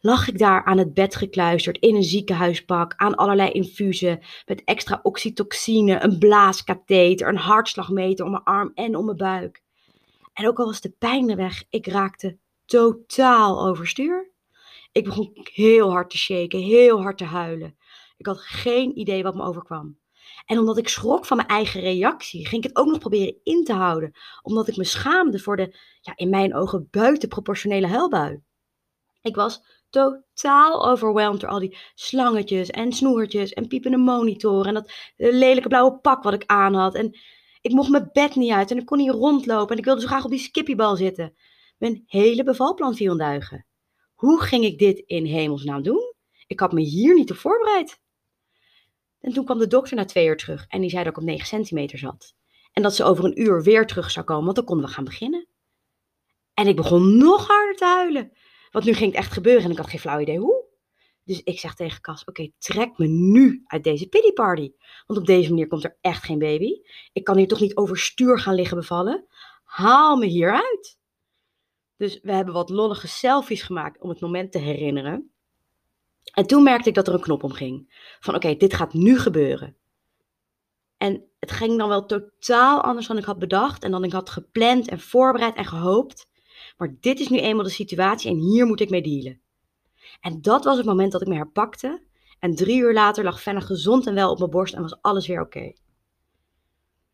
lag 0.00 0.28
ik 0.28 0.38
daar 0.38 0.64
aan 0.64 0.78
het 0.78 0.94
bed 0.94 1.16
gekluisterd 1.16 1.78
in 1.78 1.94
een 1.94 2.04
ziekenhuispak, 2.04 2.94
aan 2.96 3.14
allerlei 3.14 3.50
infusen, 3.50 4.20
met 4.46 4.64
extra 4.64 5.00
oxytoxine, 5.02 6.02
een 6.02 6.18
blaaskatheter, 6.18 7.28
een 7.28 7.36
hartslagmeter 7.36 8.24
om 8.24 8.30
mijn 8.30 8.42
arm 8.42 8.70
en 8.74 8.96
om 8.96 9.04
mijn 9.04 9.16
buik. 9.16 9.62
En 10.32 10.46
ook 10.46 10.58
al 10.58 10.66
was 10.66 10.80
de 10.80 10.94
pijn 10.98 11.30
er 11.30 11.36
weg, 11.36 11.64
ik 11.70 11.86
raakte 11.86 12.38
totaal 12.64 13.66
overstuur. 13.66 14.30
Ik 14.92 15.04
begon 15.04 15.30
heel 15.34 15.90
hard 15.90 16.10
te 16.10 16.18
shaken, 16.18 16.58
heel 16.58 17.02
hard 17.02 17.18
te 17.18 17.24
huilen. 17.24 17.76
Ik 18.16 18.26
had 18.26 18.38
geen 18.38 18.98
idee 18.98 19.22
wat 19.22 19.34
me 19.34 19.42
overkwam. 19.42 19.98
En 20.46 20.58
omdat 20.58 20.78
ik 20.78 20.88
schrok 20.88 21.26
van 21.26 21.36
mijn 21.36 21.48
eigen 21.48 21.80
reactie, 21.80 22.46
ging 22.46 22.64
ik 22.64 22.68
het 22.68 22.78
ook 22.78 22.86
nog 22.86 22.98
proberen 22.98 23.36
in 23.42 23.64
te 23.64 23.72
houden. 23.72 24.12
Omdat 24.42 24.68
ik 24.68 24.76
me 24.76 24.84
schaamde 24.84 25.38
voor 25.38 25.56
de, 25.56 25.78
ja, 26.00 26.12
in 26.16 26.28
mijn 26.28 26.54
ogen 26.54 26.88
buitenproportionele 26.90 27.86
huilbui. 27.86 28.42
Ik 29.22 29.34
was 29.34 29.75
totaal 29.96 30.86
overweldigd 30.86 31.40
door 31.40 31.50
al 31.50 31.58
die 31.58 31.76
slangetjes 31.94 32.70
en 32.70 32.92
snoertjes 32.92 33.52
en 33.52 33.68
piepende 33.68 33.96
monitoren 33.96 34.66
en 34.66 34.74
dat 34.74 34.92
lelijke 35.16 35.68
blauwe 35.68 35.98
pak 35.98 36.22
wat 36.22 36.34
ik 36.34 36.46
aan 36.46 36.74
had. 36.74 36.94
En 36.94 37.18
ik 37.60 37.72
mocht 37.72 37.90
mijn 37.90 38.10
bed 38.12 38.34
niet 38.34 38.52
uit 38.52 38.70
en 38.70 38.78
ik 38.78 38.86
kon 38.86 38.98
niet 38.98 39.10
rondlopen 39.10 39.72
en 39.72 39.78
ik 39.78 39.84
wilde 39.84 40.00
zo 40.00 40.06
graag 40.06 40.24
op 40.24 40.30
die 40.30 40.38
skippiebal 40.38 40.96
zitten. 40.96 41.34
Mijn 41.78 42.02
hele 42.06 42.44
bevalplan 42.44 42.94
viel 42.94 43.12
in 43.12 43.18
duigen. 43.18 43.66
Hoe 44.14 44.42
ging 44.42 44.64
ik 44.64 44.78
dit 44.78 44.98
in 44.98 45.24
hemelsnaam 45.24 45.82
doen? 45.82 46.14
Ik 46.46 46.60
had 46.60 46.72
me 46.72 46.80
hier 46.80 47.14
niet 47.14 47.30
op 47.30 47.36
voorbereid. 47.36 48.00
En 49.20 49.32
toen 49.32 49.44
kwam 49.44 49.58
de 49.58 49.66
dokter 49.66 49.96
na 49.96 50.04
twee 50.04 50.26
uur 50.26 50.36
terug 50.36 50.66
en 50.68 50.80
die 50.80 50.90
zei 50.90 51.04
dat 51.04 51.12
ik 51.12 51.18
op 51.18 51.24
9 51.24 51.46
centimeter 51.46 51.98
zat. 51.98 52.34
En 52.72 52.82
dat 52.82 52.94
ze 52.94 53.04
over 53.04 53.24
een 53.24 53.40
uur 53.40 53.62
weer 53.62 53.86
terug 53.86 54.10
zou 54.10 54.26
komen, 54.26 54.44
want 54.44 54.56
dan 54.56 54.64
konden 54.64 54.86
we 54.86 54.92
gaan 54.92 55.04
beginnen. 55.04 55.48
En 56.54 56.66
ik 56.66 56.76
begon 56.76 57.16
nog 57.18 57.46
harder 57.46 57.76
te 57.76 57.84
huilen. 57.84 58.32
Want 58.76 58.88
nu 58.88 58.94
ging 58.94 59.10
het 59.10 59.20
echt 59.20 59.32
gebeuren 59.32 59.64
en 59.64 59.70
ik 59.70 59.76
had 59.76 59.88
geen 59.88 60.00
flauw 60.00 60.20
idee 60.20 60.38
hoe. 60.38 60.64
Dus 61.24 61.42
ik 61.42 61.58
zeg 61.58 61.74
tegen 61.74 62.00
Cas, 62.00 62.24
oké, 62.24 62.50
trek 62.58 62.98
me 62.98 63.06
nu 63.06 63.62
uit 63.66 63.84
deze 63.84 64.08
pity 64.08 64.32
party. 64.32 64.72
Want 65.06 65.20
op 65.20 65.26
deze 65.26 65.48
manier 65.48 65.66
komt 65.66 65.84
er 65.84 65.96
echt 66.00 66.24
geen 66.24 66.38
baby. 66.38 66.80
Ik 67.12 67.24
kan 67.24 67.36
hier 67.36 67.48
toch 67.48 67.60
niet 67.60 67.76
overstuur 67.76 68.38
gaan 68.38 68.54
liggen 68.54 68.76
bevallen. 68.76 69.26
Haal 69.64 70.16
me 70.16 70.26
hier 70.26 70.52
uit. 70.52 70.98
Dus 71.96 72.20
we 72.22 72.32
hebben 72.32 72.54
wat 72.54 72.70
lollige 72.70 73.08
selfies 73.08 73.62
gemaakt 73.62 74.00
om 74.00 74.08
het 74.08 74.20
moment 74.20 74.52
te 74.52 74.58
herinneren. 74.58 75.30
En 76.32 76.46
toen 76.46 76.62
merkte 76.62 76.88
ik 76.88 76.94
dat 76.94 77.08
er 77.08 77.14
een 77.14 77.20
knop 77.20 77.42
omging. 77.42 78.02
Van 78.20 78.34
oké, 78.34 78.56
dit 78.56 78.74
gaat 78.74 78.92
nu 78.92 79.18
gebeuren. 79.18 79.76
En 80.96 81.24
het 81.38 81.50
ging 81.50 81.78
dan 81.78 81.88
wel 81.88 82.06
totaal 82.06 82.82
anders 82.82 83.06
dan 83.06 83.18
ik 83.18 83.24
had 83.24 83.38
bedacht. 83.38 83.84
En 83.84 83.90
dan 83.90 84.04
ik 84.04 84.12
had 84.12 84.30
gepland 84.30 84.88
en 84.88 85.00
voorbereid 85.00 85.54
en 85.54 85.64
gehoopt. 85.64 86.34
Maar 86.76 86.94
dit 87.00 87.20
is 87.20 87.28
nu 87.28 87.38
eenmaal 87.38 87.64
de 87.64 87.70
situatie 87.70 88.30
en 88.30 88.38
hier 88.38 88.66
moet 88.66 88.80
ik 88.80 88.90
mee 88.90 89.02
dealen. 89.02 89.40
En 90.20 90.42
dat 90.42 90.64
was 90.64 90.76
het 90.76 90.86
moment 90.86 91.12
dat 91.12 91.20
ik 91.20 91.28
me 91.28 91.34
herpakte. 91.34 92.02
En 92.38 92.54
drie 92.54 92.80
uur 92.80 92.92
later 92.92 93.24
lag 93.24 93.42
Fenna 93.42 93.60
gezond 93.60 94.06
en 94.06 94.14
wel 94.14 94.30
op 94.30 94.38
mijn 94.38 94.50
borst 94.50 94.74
en 94.74 94.82
was 94.82 95.02
alles 95.02 95.26
weer 95.26 95.40
oké. 95.40 95.72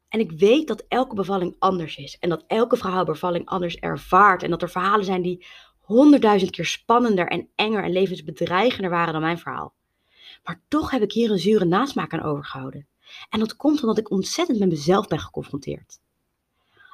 En 0.08 0.20
ik 0.20 0.32
weet 0.32 0.68
dat 0.68 0.84
elke 0.88 1.14
bevalling 1.14 1.56
anders 1.58 1.96
is. 1.96 2.16
En 2.18 2.28
dat 2.28 2.44
elke 2.46 2.76
vrouw 2.76 3.04
bevalling 3.04 3.46
anders 3.46 3.76
ervaart. 3.76 4.42
En 4.42 4.50
dat 4.50 4.62
er 4.62 4.70
verhalen 4.70 5.04
zijn 5.04 5.22
die 5.22 5.46
honderdduizend 5.78 6.50
keer 6.50 6.66
spannender 6.66 7.26
en 7.26 7.48
enger 7.54 7.84
en 7.84 7.92
levensbedreigender 7.92 8.90
waren 8.90 9.12
dan 9.12 9.22
mijn 9.22 9.38
verhaal. 9.38 9.74
Maar 10.44 10.62
toch 10.68 10.90
heb 10.90 11.02
ik 11.02 11.12
hier 11.12 11.30
een 11.30 11.38
zure 11.38 11.64
nasmaak 11.64 12.12
aan 12.12 12.22
overgehouden. 12.22 12.86
En 13.30 13.38
dat 13.38 13.56
komt 13.56 13.80
omdat 13.80 13.98
ik 13.98 14.10
ontzettend 14.10 14.58
met 14.58 14.68
mezelf 14.68 15.08
ben 15.08 15.18
geconfronteerd. 15.18 16.00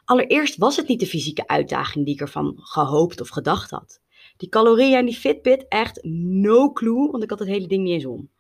Allereerst 0.09 0.57
was 0.57 0.77
het 0.77 0.89
niet 0.89 1.01
de 1.01 1.07
fysieke 1.07 1.47
uitdaging 1.47 2.05
die 2.05 2.15
ik 2.15 2.21
ervan 2.21 2.55
gehoopt 2.57 3.21
of 3.21 3.29
gedacht 3.29 3.71
had. 3.71 4.01
Die 4.37 4.49
calorieën 4.49 4.97
en 4.97 5.05
die 5.05 5.15
Fitbit, 5.15 5.69
echt 5.69 6.03
no 6.05 6.73
clue, 6.73 7.11
want 7.11 7.23
ik 7.23 7.31
had 7.31 7.39
het 7.39 7.49
hele 7.49 7.67
ding 7.67 7.83
niet 7.83 7.93
eens 7.93 8.05
om. 8.05 8.31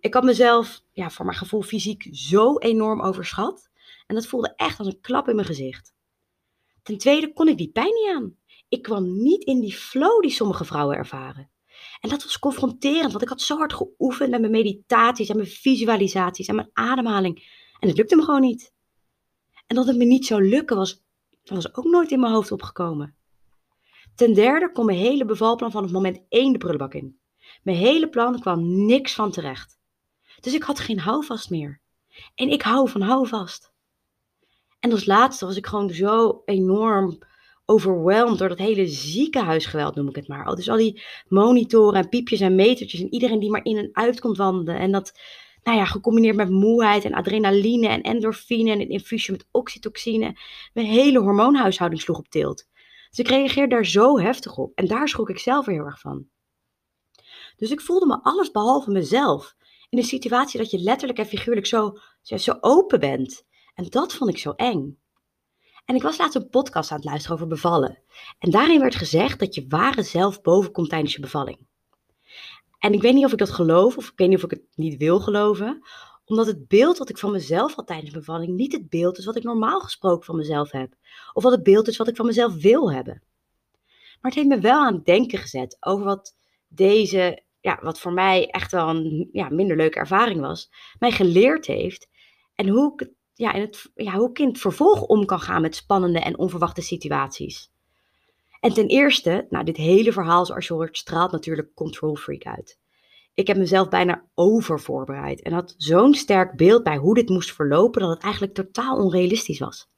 Ik 0.00 0.14
had 0.14 0.24
mezelf, 0.24 0.82
ja, 0.92 1.10
voor 1.10 1.24
mijn 1.24 1.36
gevoel 1.36 1.62
fysiek 1.62 2.08
zo 2.12 2.58
enorm 2.58 3.02
overschat. 3.02 3.70
En 4.06 4.14
dat 4.14 4.26
voelde 4.26 4.52
echt 4.56 4.78
als 4.78 4.88
een 4.88 5.00
klap 5.00 5.28
in 5.28 5.34
mijn 5.34 5.46
gezicht. 5.46 5.94
Ten 6.82 6.98
tweede 6.98 7.32
kon 7.32 7.48
ik 7.48 7.56
die 7.56 7.70
pijn 7.70 7.94
niet 7.94 8.14
aan. 8.14 8.36
Ik 8.68 8.82
kwam 8.82 9.22
niet 9.22 9.44
in 9.44 9.60
die 9.60 9.74
flow 9.74 10.22
die 10.22 10.30
sommige 10.30 10.64
vrouwen 10.64 10.96
ervaren. 10.96 11.50
En 12.00 12.08
dat 12.08 12.22
was 12.22 12.38
confronterend, 12.38 13.10
want 13.10 13.22
ik 13.22 13.28
had 13.28 13.40
zo 13.40 13.56
hard 13.56 13.72
geoefend 13.72 14.30
met 14.30 14.40
mijn 14.40 14.52
meditaties 14.52 15.28
en 15.28 15.36
mijn 15.36 15.48
visualisaties 15.48 16.46
en 16.46 16.54
mijn 16.54 16.70
ademhaling. 16.72 17.36
En 17.80 17.88
het 17.88 17.96
lukte 17.96 18.16
me 18.16 18.22
gewoon 18.22 18.40
niet. 18.40 18.76
En 19.68 19.76
dat 19.76 19.86
het 19.86 19.96
me 19.96 20.04
niet 20.04 20.26
zou 20.26 20.48
lukken 20.48 20.76
was, 20.76 21.02
was 21.44 21.74
ook 21.74 21.84
nooit 21.84 22.10
in 22.10 22.20
mijn 22.20 22.32
hoofd 22.32 22.52
opgekomen. 22.52 23.14
Ten 24.14 24.34
derde 24.34 24.72
kon 24.72 24.86
mijn 24.86 24.98
hele 24.98 25.24
bevalplan 25.24 25.70
van 25.70 25.82
het 25.82 25.92
moment 25.92 26.20
één 26.28 26.52
de 26.52 26.58
prullenbak 26.58 26.94
in. 26.94 27.18
Mijn 27.62 27.76
hele 27.76 28.08
plan 28.08 28.40
kwam 28.40 28.86
niks 28.86 29.14
van 29.14 29.30
terecht. 29.30 29.78
Dus 30.40 30.54
ik 30.54 30.62
had 30.62 30.80
geen 30.80 30.98
houvast 30.98 31.50
meer. 31.50 31.80
En 32.34 32.48
ik 32.48 32.62
hou 32.62 32.88
van 32.88 33.00
houvast. 33.00 33.72
En 34.80 34.92
als 34.92 35.06
laatste 35.06 35.46
was 35.46 35.56
ik 35.56 35.66
gewoon 35.66 35.90
zo 35.90 36.42
enorm 36.44 37.18
overweldigd 37.64 38.38
door 38.38 38.48
dat 38.48 38.58
hele 38.58 38.86
ziekenhuisgeweld, 38.86 39.94
noem 39.94 40.08
ik 40.08 40.16
het 40.16 40.28
maar. 40.28 40.54
Dus 40.54 40.68
al 40.68 40.76
die 40.76 41.02
monitoren 41.28 42.02
en 42.02 42.08
piepjes 42.08 42.40
en 42.40 42.54
metertjes 42.54 43.00
en 43.00 43.12
iedereen 43.12 43.40
die 43.40 43.50
maar 43.50 43.64
in 43.64 43.76
en 43.76 43.88
uit 43.92 44.20
komt 44.20 44.36
wandelen. 44.36 44.78
En 44.78 44.92
dat, 44.92 45.20
nou 45.62 45.78
ja, 45.78 45.84
gecombineerd 45.84 46.36
met 46.36 46.50
moeheid 46.50 47.04
en 47.04 47.14
adrenaline 47.14 47.88
en 47.88 48.02
endorfine 48.02 48.70
en 48.70 48.80
een 48.80 48.88
infusie 48.88 49.32
met 49.32 49.46
oxytocine. 49.50 50.36
Mijn 50.72 50.86
hele 50.86 51.18
hormoonhuishouding 51.18 52.02
sloeg 52.02 52.18
op 52.18 52.28
tilt. 52.28 52.66
Dus 53.08 53.18
ik 53.18 53.28
reageerde 53.28 53.74
daar 53.74 53.86
zo 53.86 54.18
heftig 54.18 54.56
op. 54.56 54.72
En 54.74 54.86
daar 54.86 55.08
schrok 55.08 55.30
ik 55.30 55.38
zelf 55.38 55.66
heel 55.66 55.84
erg 55.84 56.00
van. 56.00 56.28
Dus 57.56 57.70
ik 57.70 57.80
voelde 57.80 58.06
me 58.06 58.22
alles 58.22 58.50
behalve 58.50 58.90
mezelf. 58.90 59.56
In 59.88 59.98
een 59.98 60.04
situatie 60.04 60.60
dat 60.60 60.70
je 60.70 60.78
letterlijk 60.78 61.18
en 61.18 61.26
figuurlijk 61.26 61.66
zo, 61.66 61.98
zo 62.22 62.56
open 62.60 63.00
bent. 63.00 63.46
En 63.74 63.86
dat 63.88 64.14
vond 64.14 64.30
ik 64.30 64.38
zo 64.38 64.50
eng. 64.50 64.98
En 65.84 65.94
ik 65.94 66.02
was 66.02 66.18
laatst 66.18 66.36
een 66.36 66.48
podcast 66.48 66.90
aan 66.90 66.96
het 66.96 67.06
luisteren 67.06 67.36
over 67.36 67.48
bevallen. 67.48 68.02
En 68.38 68.50
daarin 68.50 68.80
werd 68.80 68.94
gezegd 68.94 69.38
dat 69.38 69.54
je 69.54 69.66
ware 69.68 70.02
zelf 70.02 70.40
boven 70.40 70.72
komt 70.72 70.88
tijdens 70.88 71.14
je 71.14 71.20
bevalling. 71.20 71.66
En 72.78 72.92
ik 72.92 73.02
weet 73.02 73.14
niet 73.14 73.24
of 73.24 73.32
ik 73.32 73.38
dat 73.38 73.50
geloof, 73.50 73.96
of 73.96 74.08
ik 74.08 74.18
weet 74.18 74.28
niet 74.28 74.36
of 74.36 74.44
ik 74.44 74.50
het 74.50 74.62
niet 74.74 74.96
wil 74.96 75.20
geloven, 75.20 75.82
omdat 76.24 76.46
het 76.46 76.68
beeld 76.68 76.98
wat 76.98 77.08
ik 77.08 77.18
van 77.18 77.32
mezelf 77.32 77.74
had 77.74 77.86
tijdens 77.86 78.12
de 78.12 78.18
bevalling 78.18 78.56
niet 78.56 78.72
het 78.72 78.88
beeld 78.88 79.18
is 79.18 79.24
wat 79.24 79.36
ik 79.36 79.42
normaal 79.42 79.80
gesproken 79.80 80.24
van 80.24 80.36
mezelf 80.36 80.70
heb. 80.70 80.94
Of 81.32 81.42
wat 81.42 81.52
het 81.52 81.62
beeld 81.62 81.88
is 81.88 81.96
wat 81.96 82.08
ik 82.08 82.16
van 82.16 82.26
mezelf 82.26 82.54
wil 82.54 82.92
hebben. 82.92 83.22
Maar 84.20 84.30
het 84.30 84.34
heeft 84.34 84.48
me 84.48 84.60
wel 84.60 84.80
aan 84.80 84.94
het 84.94 85.04
denken 85.04 85.38
gezet 85.38 85.76
over 85.80 86.04
wat 86.04 86.34
deze, 86.68 87.42
ja, 87.60 87.78
wat 87.82 88.00
voor 88.00 88.12
mij 88.12 88.46
echt 88.46 88.72
wel 88.72 88.88
een 88.88 89.28
ja, 89.32 89.48
minder 89.48 89.76
leuke 89.76 89.98
ervaring 89.98 90.40
was, 90.40 90.70
mij 90.98 91.10
geleerd 91.10 91.66
heeft. 91.66 92.08
En 92.54 92.68
hoe 92.68 93.12
ja, 93.34 93.52
in 93.52 93.60
het, 93.60 93.90
ja, 93.94 94.12
hoe 94.12 94.30
ik 94.30 94.38
in 94.38 94.48
het 94.48 94.58
vervolg 94.58 95.02
om 95.02 95.24
kan 95.24 95.40
gaan 95.40 95.62
met 95.62 95.76
spannende 95.76 96.20
en 96.20 96.38
onverwachte 96.38 96.82
situaties. 96.82 97.70
En 98.60 98.72
ten 98.72 98.86
eerste, 98.86 99.46
nou, 99.50 99.64
dit 99.64 99.76
hele 99.76 100.12
verhaal, 100.12 100.46
zoals 100.46 100.66
je 100.66 100.74
hoort, 100.74 100.96
straalt 100.96 101.32
natuurlijk 101.32 101.74
control 101.74 102.16
freak 102.16 102.44
uit. 102.44 102.78
Ik 103.34 103.46
heb 103.46 103.56
mezelf 103.56 103.88
bijna 103.88 104.24
over 104.34 104.80
voorbereid 104.80 105.42
en 105.42 105.52
had 105.52 105.74
zo'n 105.76 106.14
sterk 106.14 106.56
beeld 106.56 106.82
bij 106.82 106.96
hoe 106.96 107.14
dit 107.14 107.28
moest 107.28 107.54
verlopen 107.54 108.00
dat 108.00 108.10
het 108.10 108.22
eigenlijk 108.22 108.54
totaal 108.54 108.96
onrealistisch 108.96 109.58
was. 109.58 109.88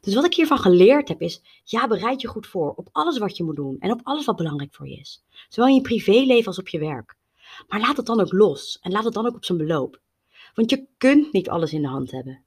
Dus 0.00 0.14
wat 0.14 0.24
ik 0.24 0.34
hiervan 0.34 0.58
geleerd 0.58 1.08
heb 1.08 1.20
is, 1.20 1.42
ja, 1.64 1.86
bereid 1.86 2.20
je 2.20 2.28
goed 2.28 2.46
voor 2.46 2.72
op 2.76 2.88
alles 2.92 3.18
wat 3.18 3.36
je 3.36 3.44
moet 3.44 3.56
doen 3.56 3.76
en 3.78 3.92
op 3.92 4.00
alles 4.02 4.24
wat 4.24 4.36
belangrijk 4.36 4.74
voor 4.74 4.88
je 4.88 4.96
is. 4.96 5.24
Zowel 5.48 5.70
in 5.70 5.74
je 5.74 5.80
privéleven 5.80 6.46
als 6.46 6.58
op 6.58 6.68
je 6.68 6.78
werk. 6.78 7.16
Maar 7.68 7.80
laat 7.80 7.96
het 7.96 8.06
dan 8.06 8.20
ook 8.20 8.32
los 8.32 8.78
en 8.82 8.92
laat 8.92 9.04
het 9.04 9.14
dan 9.14 9.26
ook 9.26 9.34
op 9.34 9.44
zijn 9.44 9.58
beloop. 9.58 10.00
Want 10.54 10.70
je 10.70 10.86
kunt 10.98 11.32
niet 11.32 11.48
alles 11.48 11.72
in 11.72 11.82
de 11.82 11.88
hand 11.88 12.10
hebben. 12.10 12.44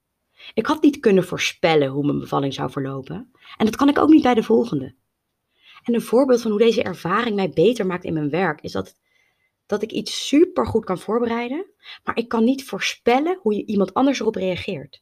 Ik 0.53 0.65
had 0.65 0.81
niet 0.81 0.99
kunnen 0.99 1.23
voorspellen 1.23 1.87
hoe 1.87 2.05
mijn 2.05 2.19
bevalling 2.19 2.53
zou 2.53 2.71
verlopen. 2.71 3.31
En 3.57 3.65
dat 3.65 3.75
kan 3.75 3.89
ik 3.89 3.97
ook 3.97 4.09
niet 4.09 4.21
bij 4.21 4.33
de 4.33 4.43
volgende. 4.43 4.95
En 5.87 5.93
een 5.93 6.01
voorbeeld 6.01 6.41
van 6.41 6.51
hoe 6.51 6.59
deze 6.59 6.83
ervaring 6.83 7.35
mij 7.35 7.49
beter 7.49 7.85
maakt 7.85 8.03
in 8.03 8.13
mijn 8.13 8.29
werk 8.29 8.61
is 8.61 8.71
dat, 8.71 8.95
dat 9.65 9.81
ik 9.81 9.91
iets 9.91 10.27
super 10.27 10.65
goed 10.65 10.85
kan 10.85 10.99
voorbereiden, 10.99 11.65
maar 12.03 12.17
ik 12.17 12.27
kan 12.27 12.43
niet 12.43 12.65
voorspellen 12.65 13.39
hoe 13.41 13.55
je 13.55 13.65
iemand 13.65 13.93
anders 13.93 14.19
erop 14.19 14.35
reageert. 14.35 15.01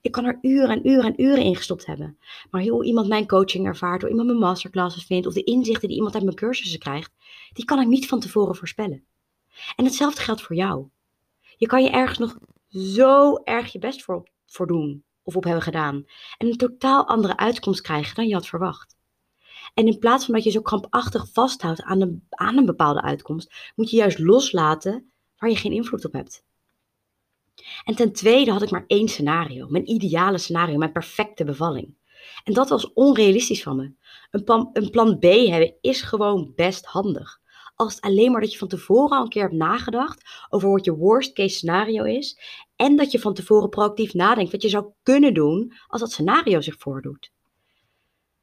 Ik 0.00 0.12
kan 0.12 0.24
er 0.24 0.38
uren 0.42 0.70
en 0.70 0.88
uren 0.88 1.04
en 1.04 1.22
uren 1.22 1.42
in 1.42 1.56
gestopt 1.56 1.86
hebben. 1.86 2.18
Maar 2.50 2.62
hoe 2.62 2.84
iemand 2.84 3.08
mijn 3.08 3.26
coaching 3.26 3.66
ervaart, 3.66 4.00
hoe 4.00 4.10
iemand 4.10 4.28
mijn 4.28 4.38
masterclasses 4.38 5.04
vindt, 5.04 5.26
of 5.26 5.34
de 5.34 5.44
inzichten 5.44 5.88
die 5.88 5.96
iemand 5.96 6.14
uit 6.14 6.24
mijn 6.24 6.36
cursussen 6.36 6.78
krijgt, 6.78 7.12
die 7.52 7.64
kan 7.64 7.80
ik 7.80 7.86
niet 7.86 8.06
van 8.06 8.20
tevoren 8.20 8.56
voorspellen. 8.56 9.04
En 9.76 9.84
hetzelfde 9.84 10.20
geldt 10.20 10.42
voor 10.42 10.56
jou. 10.56 10.88
Je 11.56 11.66
kan 11.66 11.82
je 11.82 11.90
ergens 11.90 12.18
nog 12.18 12.38
zo 12.68 13.36
erg 13.36 13.72
je 13.72 13.78
best 13.78 14.04
voor 14.46 14.66
doen 14.66 15.04
of 15.22 15.36
op 15.36 15.44
hebben 15.44 15.62
gedaan. 15.62 16.04
En 16.38 16.46
een 16.46 16.56
totaal 16.56 17.06
andere 17.06 17.36
uitkomst 17.36 17.80
krijgen 17.80 18.14
dan 18.14 18.26
je 18.26 18.34
had 18.34 18.46
verwacht. 18.46 19.00
En 19.74 19.86
in 19.86 19.98
plaats 19.98 20.24
van 20.24 20.34
dat 20.34 20.44
je 20.44 20.50
zo 20.50 20.60
krampachtig 20.60 21.28
vasthoudt 21.32 21.82
aan 21.82 22.00
een, 22.00 22.26
aan 22.30 22.56
een 22.56 22.66
bepaalde 22.66 23.02
uitkomst, 23.02 23.72
moet 23.76 23.90
je 23.90 23.96
juist 23.96 24.18
loslaten 24.18 25.12
waar 25.36 25.50
je 25.50 25.56
geen 25.56 25.72
invloed 25.72 26.04
op 26.04 26.12
hebt. 26.12 26.44
En 27.84 27.94
ten 27.94 28.12
tweede 28.12 28.50
had 28.50 28.62
ik 28.62 28.70
maar 28.70 28.84
één 28.86 29.08
scenario, 29.08 29.68
mijn 29.68 29.90
ideale 29.90 30.38
scenario, 30.38 30.76
mijn 30.76 30.92
perfecte 30.92 31.44
bevalling. 31.44 31.94
En 32.44 32.52
dat 32.52 32.68
was 32.68 32.92
onrealistisch 32.92 33.62
van 33.62 33.76
me. 33.76 33.92
Een 34.30 34.44
plan, 34.44 34.70
een 34.72 34.90
plan 34.90 35.18
B 35.18 35.22
hebben 35.22 35.74
is 35.80 36.02
gewoon 36.02 36.52
best 36.56 36.84
handig. 36.84 37.40
Als 37.74 37.94
het 37.94 38.04
alleen 38.04 38.32
maar 38.32 38.40
dat 38.40 38.52
je 38.52 38.58
van 38.58 38.68
tevoren 38.68 39.16
al 39.16 39.22
een 39.22 39.28
keer 39.28 39.42
hebt 39.42 39.54
nagedacht 39.54 40.46
over 40.48 40.70
wat 40.70 40.84
je 40.84 40.96
worst 40.96 41.32
case 41.32 41.56
scenario 41.56 42.04
is. 42.04 42.38
En 42.76 42.96
dat 42.96 43.12
je 43.12 43.18
van 43.18 43.34
tevoren 43.34 43.68
proactief 43.68 44.14
nadenkt 44.14 44.52
wat 44.52 44.62
je 44.62 44.68
zou 44.68 44.86
kunnen 45.02 45.34
doen 45.34 45.72
als 45.86 46.00
dat 46.00 46.12
scenario 46.12 46.60
zich 46.60 46.74
voordoet. 46.78 47.32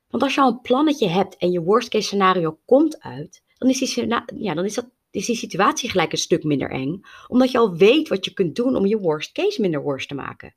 Want 0.09 0.23
als 0.23 0.35
je 0.35 0.41
al 0.41 0.51
een 0.51 0.61
plannetje 0.61 1.07
hebt 1.07 1.37
en 1.37 1.51
je 1.51 1.61
worst 1.61 1.89
case 1.89 2.07
scenario 2.07 2.59
komt 2.65 2.99
uit, 2.99 3.43
dan 3.57 3.69
is 3.69 3.79
die, 3.79 4.07
ja, 4.35 4.53
dan 4.53 4.65
is 4.65 4.73
dat, 4.73 4.89
die 5.11 5.35
situatie 5.35 5.89
gelijk 5.89 6.11
een 6.11 6.17
stuk 6.17 6.43
minder 6.43 6.71
eng. 6.71 7.01
Omdat 7.27 7.51
je 7.51 7.57
al 7.57 7.75
weet 7.75 8.07
wat 8.07 8.25
je 8.25 8.33
kunt 8.33 8.55
doen 8.55 8.75
om 8.75 8.85
je 8.85 8.99
worst 8.99 9.31
case 9.31 9.61
minder 9.61 9.81
worst 9.81 10.07
te 10.07 10.15
maken. 10.15 10.55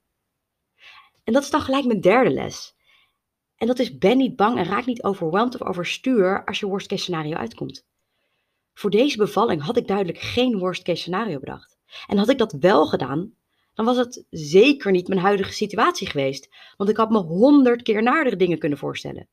En 1.24 1.32
dat 1.32 1.42
is 1.42 1.50
dan 1.50 1.60
gelijk 1.60 1.84
mijn 1.84 2.00
derde 2.00 2.30
les. 2.30 2.74
En 3.56 3.66
dat 3.66 3.78
is 3.78 3.98
ben 3.98 4.16
niet 4.16 4.36
bang 4.36 4.58
en 4.58 4.64
raak 4.64 4.86
niet 4.86 5.02
overweldigd 5.02 5.62
of 5.62 5.68
overstuur 5.68 6.44
als 6.44 6.60
je 6.60 6.66
worst 6.66 6.86
case 6.86 7.02
scenario 7.02 7.36
uitkomt. 7.36 7.86
Voor 8.74 8.90
deze 8.90 9.16
bevalling 9.16 9.62
had 9.62 9.76
ik 9.76 9.86
duidelijk 9.86 10.18
geen 10.18 10.58
worst 10.58 10.82
case 10.82 11.00
scenario 11.00 11.38
bedacht. 11.38 11.78
En 12.06 12.18
had 12.18 12.28
ik 12.28 12.38
dat 12.38 12.52
wel 12.52 12.86
gedaan, 12.86 13.34
dan 13.74 13.84
was 13.84 13.96
het 13.96 14.24
zeker 14.30 14.90
niet 14.90 15.08
mijn 15.08 15.20
huidige 15.20 15.52
situatie 15.52 16.08
geweest. 16.08 16.48
Want 16.76 16.90
ik 16.90 16.96
had 16.96 17.10
me 17.10 17.18
honderd 17.18 17.82
keer 17.82 18.02
naardere 18.02 18.36
dingen 18.36 18.58
kunnen 18.58 18.78
voorstellen. 18.78 19.28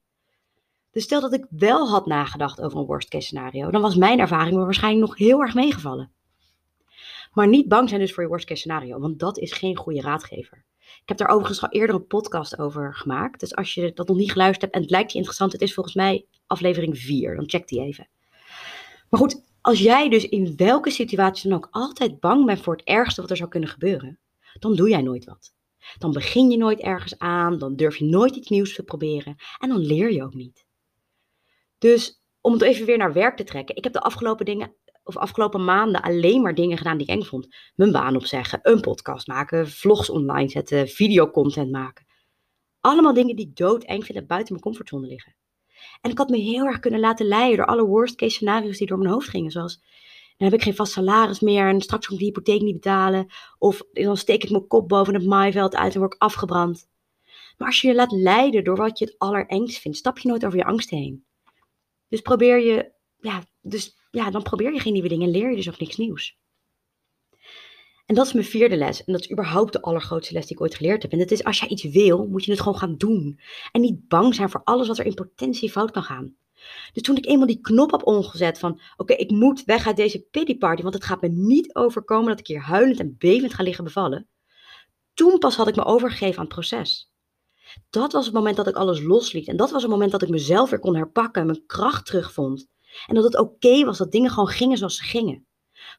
Dus 0.91 1.03
stel 1.03 1.22
dat 1.22 1.34
ik 1.34 1.46
wel 1.50 1.89
had 1.89 2.05
nagedacht 2.05 2.62
over 2.62 2.79
een 2.79 2.86
worst 2.86 3.10
case 3.10 3.25
scenario, 3.25 3.72
dan 3.72 3.81
was 3.81 3.96
mijn 3.96 4.19
ervaring 4.19 4.55
me 4.55 4.63
waarschijnlijk 4.63 5.08
nog 5.08 5.17
heel 5.17 5.41
erg 5.41 5.53
meegevallen. 5.53 6.12
Maar 7.34 7.48
niet 7.48 7.67
bang 7.67 7.89
zijn 7.89 8.01
dus 8.01 8.13
voor 8.13 8.24
je 8.24 8.29
worst 8.29 8.46
case 8.46 8.60
scenario, 8.60 9.00
want 9.00 9.19
dat 9.19 9.38
is 9.38 9.51
geen 9.51 9.75
goede 9.75 10.01
raadgever. 10.01 10.65
Ik 10.79 11.17
heb 11.17 11.17
daar 11.17 11.27
overigens 11.27 11.62
al 11.62 11.69
eerder 11.69 11.96
een 11.96 12.08
podcast 12.08 12.60
over 12.60 12.96
gemaakt. 12.96 13.39
Dus 13.39 13.55
als 13.55 13.74
je 13.74 13.91
dat 13.93 14.08
nog 14.08 14.17
niet 14.17 14.31
geluisterd 14.31 14.62
hebt 14.62 14.74
en 14.75 14.81
het 14.81 14.89
lijkt 14.89 15.12
je 15.12 15.17
interessant, 15.17 15.51
het 15.51 15.62
is 15.62 15.74
volgens 15.74 15.96
mij 15.96 16.25
aflevering 16.48 16.98
4. 16.98 17.36
Dan 17.36 17.50
check 17.50 17.67
die 17.67 17.81
even. 17.81 18.08
Maar 19.10 19.19
goed, 19.19 19.41
als 19.62 19.79
jij 19.79 20.10
dus 20.10 20.29
in 20.29 20.53
welke 20.55 20.89
situatie 20.89 21.50
dan 21.50 21.58
ook 21.58 21.67
altijd 21.72 22.19
bang 22.19 22.46
bent 22.46 22.62
voor 22.62 22.75
het 22.75 22.86
ergste 22.86 23.22
wat 23.22 23.29
er 23.29 23.38
zou 23.38 23.50
kunnen 23.50 23.69
gebeuren, 23.69 24.19
dan 24.60 24.75
doe 24.75 24.89
jij 24.89 25.01
nooit 25.01 25.25
wat. 25.25 25.53
Dan 25.98 26.12
begin 26.12 26.50
je 26.50 26.58
nooit 26.58 26.79
ergens 26.79 27.19
aan, 27.19 27.58
dan 27.58 27.75
durf 27.75 27.96
je 27.98 28.05
nooit 28.05 28.36
iets 28.36 28.50
nieuws 28.50 28.75
te 28.75 28.84
proberen 28.84 29.36
en 29.60 29.69
dan 29.69 29.79
leer 29.79 30.12
je 30.12 30.24
ook 30.24 30.34
niet. 30.34 30.67
Dus 31.79 32.24
om 32.41 32.53
het 32.53 32.62
even 32.62 32.86
weer 32.86 32.98
naar 32.98 33.13
werk 33.13 33.38
te 33.38 33.43
trekken. 33.43 33.75
Ik 33.75 33.83
heb 33.83 33.93
de 33.93 34.01
afgelopen 34.01 34.45
dingen, 34.45 34.75
of 35.03 35.17
afgelopen 35.17 35.63
maanden 35.63 36.01
alleen 36.01 36.41
maar 36.41 36.55
dingen 36.55 36.77
gedaan 36.77 36.98
die 36.98 37.07
ik 37.07 37.13
eng 37.13 37.24
vond. 37.24 37.48
Mijn 37.75 37.91
baan 37.91 38.15
opzeggen, 38.15 38.59
een 38.62 38.81
podcast 38.81 39.27
maken, 39.27 39.69
vlogs 39.69 40.09
online 40.09 40.50
zetten, 40.50 40.88
videocontent 40.88 41.71
maken. 41.71 42.05
Allemaal 42.79 43.13
dingen 43.13 43.36
die 43.36 43.48
ik 43.48 43.55
doodeng 43.55 44.05
vind 44.05 44.17
en 44.17 44.27
buiten 44.27 44.51
mijn 44.51 44.63
comfortzone 44.63 45.07
liggen. 45.07 45.36
En 46.01 46.12
ik 46.12 46.17
had 46.17 46.29
me 46.29 46.38
heel 46.38 46.65
erg 46.65 46.79
kunnen 46.79 47.00
laten 47.00 47.25
leiden 47.25 47.57
door 47.57 47.65
alle 47.65 47.86
worst 47.86 48.15
case 48.15 48.36
scenario's 48.36 48.77
die 48.77 48.88
door 48.88 48.98
mijn 48.98 49.12
hoofd 49.12 49.29
gingen. 49.29 49.51
Zoals, 49.51 49.81
dan 50.38 50.50
heb 50.50 50.59
ik 50.59 50.63
geen 50.63 50.75
vast 50.75 50.91
salaris 50.91 51.39
meer 51.39 51.67
en 51.67 51.81
straks 51.81 52.05
kan 52.05 52.15
ik 52.15 52.21
die 52.21 52.31
hypotheek 52.31 52.62
niet 52.62 52.74
betalen. 52.74 53.27
Of 53.57 53.81
dan 53.91 54.17
steek 54.17 54.43
ik 54.43 54.50
mijn 54.50 54.67
kop 54.67 54.88
boven 54.88 55.13
het 55.13 55.25
maaiveld 55.25 55.75
uit 55.75 55.93
en 55.93 56.00
word 56.00 56.13
ik 56.13 56.21
afgebrand. 56.21 56.89
Maar 57.57 57.67
als 57.67 57.81
je 57.81 57.88
je 57.88 57.95
laat 57.95 58.12
leiden 58.12 58.63
door 58.63 58.75
wat 58.75 59.00
je 59.00 59.05
het 59.05 59.15
allerengst 59.17 59.79
vindt, 59.79 59.98
stap 59.98 60.17
je 60.19 60.27
nooit 60.27 60.45
over 60.45 60.57
je 60.57 60.65
angst 60.65 60.89
heen. 60.89 61.27
Dus 62.09 62.21
probeer 62.21 62.59
je, 62.59 62.91
ja, 63.17 63.43
dus 63.61 63.95
ja, 64.11 64.31
dan 64.31 64.43
probeer 64.43 64.73
je 64.73 64.79
geen 64.79 64.93
nieuwe 64.93 65.07
dingen 65.09 65.25
en 65.25 65.31
leer 65.31 65.49
je 65.49 65.55
dus 65.55 65.69
ook 65.69 65.79
niks 65.79 65.97
nieuws. 65.97 66.37
En 68.05 68.15
dat 68.15 68.25
is 68.25 68.33
mijn 68.33 68.45
vierde 68.45 68.77
les. 68.77 69.03
En 69.03 69.13
dat 69.13 69.21
is 69.21 69.31
überhaupt 69.31 69.73
de 69.73 69.81
allergrootste 69.81 70.33
les 70.33 70.45
die 70.45 70.55
ik 70.55 70.61
ooit 70.61 70.75
geleerd 70.75 71.01
heb. 71.01 71.11
En 71.11 71.19
dat 71.19 71.31
is 71.31 71.43
als 71.43 71.59
jij 71.59 71.67
iets 71.67 71.83
wil, 71.83 72.27
moet 72.27 72.45
je 72.45 72.51
het 72.51 72.59
gewoon 72.59 72.77
gaan 72.77 72.97
doen. 72.97 73.39
En 73.71 73.81
niet 73.81 74.07
bang 74.07 74.35
zijn 74.35 74.49
voor 74.49 74.63
alles 74.63 74.87
wat 74.87 74.97
er 74.97 75.05
in 75.05 75.13
potentie 75.13 75.71
fout 75.71 75.91
kan 75.91 76.03
gaan. 76.03 76.35
Dus 76.93 77.03
toen 77.03 77.17
ik 77.17 77.25
eenmaal 77.25 77.47
die 77.47 77.61
knop 77.61 77.91
heb 77.91 78.05
omgezet 78.05 78.59
van, 78.59 78.81
oké, 78.97 79.13
ik 79.13 79.31
moet 79.31 79.63
weg 79.63 79.87
uit 79.87 79.95
deze 79.95 80.27
pity 80.31 80.57
party, 80.57 80.81
want 80.81 80.93
het 80.93 81.03
gaat 81.03 81.21
me 81.21 81.27
niet 81.27 81.75
overkomen 81.75 82.29
dat 82.29 82.39
ik 82.39 82.47
hier 82.47 82.61
huilend 82.61 82.99
en 82.99 83.15
bevend 83.17 83.53
ga 83.53 83.63
liggen 83.63 83.83
bevallen. 83.83 84.27
Toen 85.13 85.37
pas 85.37 85.55
had 85.55 85.67
ik 85.67 85.75
me 85.75 85.85
overgegeven 85.85 86.37
aan 86.37 86.45
het 86.45 86.53
proces. 86.53 87.11
Dat 87.89 88.11
was 88.11 88.25
het 88.25 88.33
moment 88.33 88.55
dat 88.55 88.67
ik 88.67 88.75
alles 88.75 89.01
losliet. 89.01 89.47
En 89.47 89.57
dat 89.57 89.71
was 89.71 89.81
het 89.81 89.91
moment 89.91 90.11
dat 90.11 90.21
ik 90.21 90.29
mezelf 90.29 90.69
weer 90.69 90.79
kon 90.79 90.95
herpakken 90.95 91.41
en 91.41 91.47
mijn 91.47 91.65
kracht 91.65 92.05
terugvond. 92.05 92.67
En 93.07 93.15
dat 93.15 93.23
het 93.23 93.38
oké 93.38 93.85
was 93.85 93.97
dat 93.97 94.11
dingen 94.11 94.29
gewoon 94.29 94.47
gingen 94.47 94.77
zoals 94.77 94.95
ze 94.95 95.03
gingen. 95.03 95.47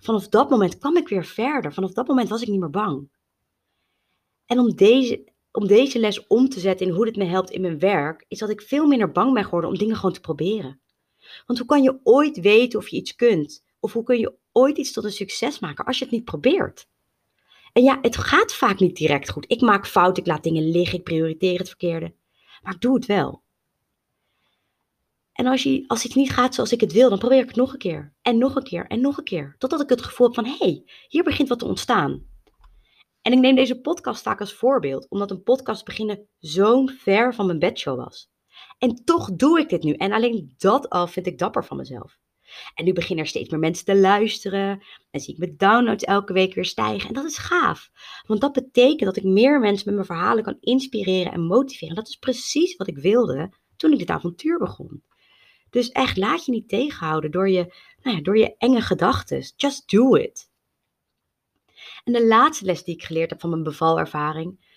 Vanaf 0.00 0.28
dat 0.28 0.50
moment 0.50 0.78
kwam 0.78 0.96
ik 0.96 1.08
weer 1.08 1.24
verder. 1.24 1.72
Vanaf 1.72 1.92
dat 1.92 2.06
moment 2.06 2.28
was 2.28 2.42
ik 2.42 2.48
niet 2.48 2.60
meer 2.60 2.70
bang. 2.70 3.08
En 4.46 4.58
om 4.58 4.74
deze, 4.74 5.32
om 5.52 5.66
deze 5.66 5.98
les 5.98 6.26
om 6.26 6.48
te 6.48 6.60
zetten 6.60 6.86
in 6.86 6.92
hoe 6.92 7.04
dit 7.04 7.16
me 7.16 7.24
helpt 7.24 7.50
in 7.50 7.60
mijn 7.60 7.78
werk, 7.78 8.24
is 8.28 8.38
dat 8.38 8.50
ik 8.50 8.62
veel 8.62 8.86
minder 8.86 9.12
bang 9.12 9.32
ben 9.34 9.44
geworden 9.44 9.70
om 9.70 9.78
dingen 9.78 9.96
gewoon 9.96 10.12
te 10.12 10.20
proberen. 10.20 10.80
Want 11.46 11.58
hoe 11.58 11.68
kan 11.68 11.82
je 11.82 12.00
ooit 12.02 12.40
weten 12.40 12.78
of 12.78 12.88
je 12.88 12.96
iets 12.96 13.14
kunt? 13.14 13.64
Of 13.80 13.92
hoe 13.92 14.02
kun 14.02 14.18
je 14.18 14.34
ooit 14.52 14.78
iets 14.78 14.92
tot 14.92 15.04
een 15.04 15.12
succes 15.12 15.58
maken 15.58 15.84
als 15.84 15.98
je 15.98 16.04
het 16.04 16.12
niet 16.12 16.24
probeert? 16.24 16.88
En 17.72 17.82
ja, 17.82 17.98
het 18.02 18.16
gaat 18.16 18.52
vaak 18.52 18.80
niet 18.80 18.96
direct 18.96 19.30
goed. 19.30 19.44
Ik 19.48 19.60
maak 19.60 19.86
fouten, 19.86 20.22
ik 20.22 20.28
laat 20.28 20.42
dingen 20.42 20.70
liggen, 20.70 20.98
ik 20.98 21.04
prioriteer 21.04 21.58
het 21.58 21.68
verkeerde. 21.68 22.14
Maar 22.62 22.74
ik 22.74 22.80
doe 22.80 22.94
het 22.94 23.06
wel. 23.06 23.42
En 25.32 25.46
als, 25.46 25.62
je, 25.62 25.84
als 25.86 26.04
iets 26.04 26.14
niet 26.14 26.30
gaat 26.30 26.54
zoals 26.54 26.72
ik 26.72 26.80
het 26.80 26.92
wil, 26.92 27.08
dan 27.08 27.18
probeer 27.18 27.40
ik 27.40 27.46
het 27.46 27.56
nog 27.56 27.72
een 27.72 27.78
keer. 27.78 28.14
En 28.22 28.38
nog 28.38 28.56
een 28.56 28.62
keer 28.62 28.86
en 28.86 29.00
nog 29.00 29.18
een 29.18 29.24
keer. 29.24 29.54
Totdat 29.58 29.80
ik 29.80 29.88
het 29.88 30.02
gevoel 30.02 30.26
heb 30.26 30.34
van, 30.34 30.44
hé, 30.44 30.56
hey, 30.58 30.84
hier 31.08 31.22
begint 31.22 31.48
wat 31.48 31.58
te 31.58 31.64
ontstaan. 31.66 32.26
En 33.22 33.32
ik 33.32 33.38
neem 33.38 33.54
deze 33.54 33.80
podcast 33.80 34.22
vaak 34.22 34.40
als 34.40 34.54
voorbeeld, 34.54 35.08
omdat 35.08 35.30
een 35.30 35.42
podcast 35.42 35.84
beginnen 35.84 36.28
zo'n 36.38 36.88
ver 36.88 37.34
van 37.34 37.46
mijn 37.46 37.58
bedshow 37.58 37.96
was. 37.96 38.30
En 38.78 39.04
toch 39.04 39.30
doe 39.32 39.60
ik 39.60 39.68
dit 39.68 39.82
nu. 39.82 39.92
En 39.92 40.12
alleen 40.12 40.54
dat 40.58 40.88
al 40.88 41.06
vind 41.06 41.26
ik 41.26 41.38
dapper 41.38 41.64
van 41.64 41.76
mezelf. 41.76 42.18
En 42.74 42.84
nu 42.84 42.92
beginnen 42.92 43.24
er 43.24 43.30
steeds 43.30 43.48
meer 43.48 43.60
mensen 43.60 43.84
te 43.84 43.96
luisteren. 43.96 44.82
En 45.10 45.20
zie 45.20 45.32
ik 45.32 45.38
mijn 45.38 45.56
downloads 45.56 46.04
elke 46.04 46.32
week 46.32 46.54
weer 46.54 46.64
stijgen. 46.64 47.08
En 47.08 47.14
dat 47.14 47.24
is 47.24 47.38
gaaf. 47.38 47.90
Want 48.26 48.40
dat 48.40 48.52
betekent 48.52 49.00
dat 49.00 49.16
ik 49.16 49.24
meer 49.24 49.60
mensen 49.60 49.86
met 49.86 49.94
mijn 49.94 50.06
verhalen 50.06 50.44
kan 50.44 50.56
inspireren 50.60 51.32
en 51.32 51.46
motiveren. 51.46 51.88
En 51.88 51.94
dat 51.94 52.08
is 52.08 52.16
precies 52.16 52.76
wat 52.76 52.88
ik 52.88 52.98
wilde 52.98 53.52
toen 53.76 53.92
ik 53.92 53.98
dit 53.98 54.10
avontuur 54.10 54.58
begon. 54.58 55.02
Dus 55.70 55.88
echt, 55.90 56.16
laat 56.16 56.44
je 56.44 56.52
niet 56.52 56.68
tegenhouden 56.68 57.30
door 57.30 57.48
je, 57.48 57.74
nou 58.02 58.16
ja, 58.16 58.22
door 58.22 58.38
je 58.38 58.54
enge 58.58 58.80
gedachten. 58.80 59.52
Just 59.56 59.90
do 59.90 60.14
it. 60.14 60.50
En 62.04 62.12
de 62.12 62.26
laatste 62.26 62.64
les 62.64 62.84
die 62.84 62.94
ik 62.94 63.04
geleerd 63.04 63.30
heb 63.30 63.40
van 63.40 63.50
mijn 63.50 63.62
bevalervaring, 63.62 64.68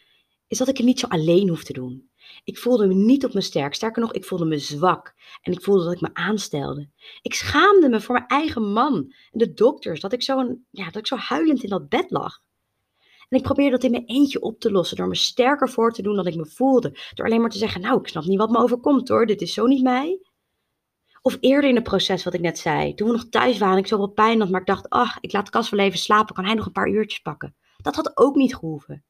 is 0.47 0.57
dat 0.57 0.67
ik 0.67 0.77
het 0.77 0.85
niet 0.85 0.99
zo 0.99 1.07
alleen 1.07 1.49
hoef 1.49 1.63
te 1.63 1.73
doen. 1.73 2.09
Ik 2.43 2.57
voelde 2.57 2.87
me 2.87 2.93
niet 2.93 3.25
op 3.25 3.33
mijn 3.33 3.45
sterk. 3.45 3.73
Sterker 3.73 4.01
nog, 4.01 4.13
ik 4.13 4.25
voelde 4.25 4.45
me 4.45 4.57
zwak. 4.57 5.13
En 5.41 5.51
ik 5.51 5.61
voelde 5.61 5.83
dat 5.83 5.93
ik 5.93 6.01
me 6.01 6.09
aanstelde. 6.13 6.89
Ik 7.21 7.33
schaamde 7.33 7.89
me 7.89 8.01
voor 8.01 8.15
mijn 8.15 8.27
eigen 8.27 8.71
man 8.71 8.95
en 9.31 9.39
de 9.39 9.53
dokters. 9.53 9.99
Dat 9.99 10.13
ik 10.13 10.23
zo, 10.23 10.57
ja, 10.69 10.85
dat 10.85 10.95
ik 10.95 11.07
zo 11.07 11.15
huilend 11.15 11.63
in 11.63 11.69
dat 11.69 11.89
bed 11.89 12.11
lag. 12.11 12.41
En 13.29 13.37
ik 13.37 13.43
probeerde 13.43 13.71
dat 13.71 13.83
in 13.83 13.91
mijn 13.91 14.05
eentje 14.05 14.41
op 14.41 14.59
te 14.59 14.71
lossen. 14.71 14.97
Door 14.97 15.07
me 15.07 15.15
sterker 15.15 15.69
voor 15.69 15.91
te 15.91 16.01
doen 16.01 16.15
dan 16.15 16.27
ik 16.27 16.35
me 16.35 16.45
voelde. 16.45 16.97
Door 17.13 17.25
alleen 17.25 17.41
maar 17.41 17.49
te 17.49 17.57
zeggen, 17.57 17.81
nou, 17.81 17.99
ik 17.99 18.07
snap 18.07 18.23
niet 18.23 18.37
wat 18.37 18.49
me 18.49 18.57
overkomt 18.57 19.07
hoor. 19.07 19.25
Dit 19.25 19.41
is 19.41 19.53
zo 19.53 19.65
niet 19.65 19.83
mij. 19.83 20.19
Of 21.21 21.37
eerder 21.39 21.69
in 21.69 21.75
het 21.75 21.83
proces 21.83 22.23
wat 22.23 22.33
ik 22.33 22.41
net 22.41 22.59
zei. 22.59 22.93
Toen 22.93 23.07
we 23.07 23.13
nog 23.13 23.29
thuis 23.29 23.57
waren 23.57 23.73
en 23.73 23.79
ik 23.81 23.87
zoveel 23.87 24.07
pijn 24.07 24.39
had. 24.39 24.49
Maar 24.49 24.59
ik 24.59 24.67
dacht, 24.67 24.89
ach, 24.89 25.17
ik 25.19 25.31
laat 25.31 25.49
Cas 25.49 25.69
wel 25.69 25.79
even 25.79 25.99
slapen. 25.99 26.35
Kan 26.35 26.45
hij 26.45 26.53
nog 26.53 26.65
een 26.65 26.71
paar 26.71 26.89
uurtjes 26.89 27.19
pakken. 27.19 27.55
Dat 27.77 27.95
had 27.95 28.17
ook 28.17 28.35
niet 28.35 28.55
gehoeven. 28.55 29.03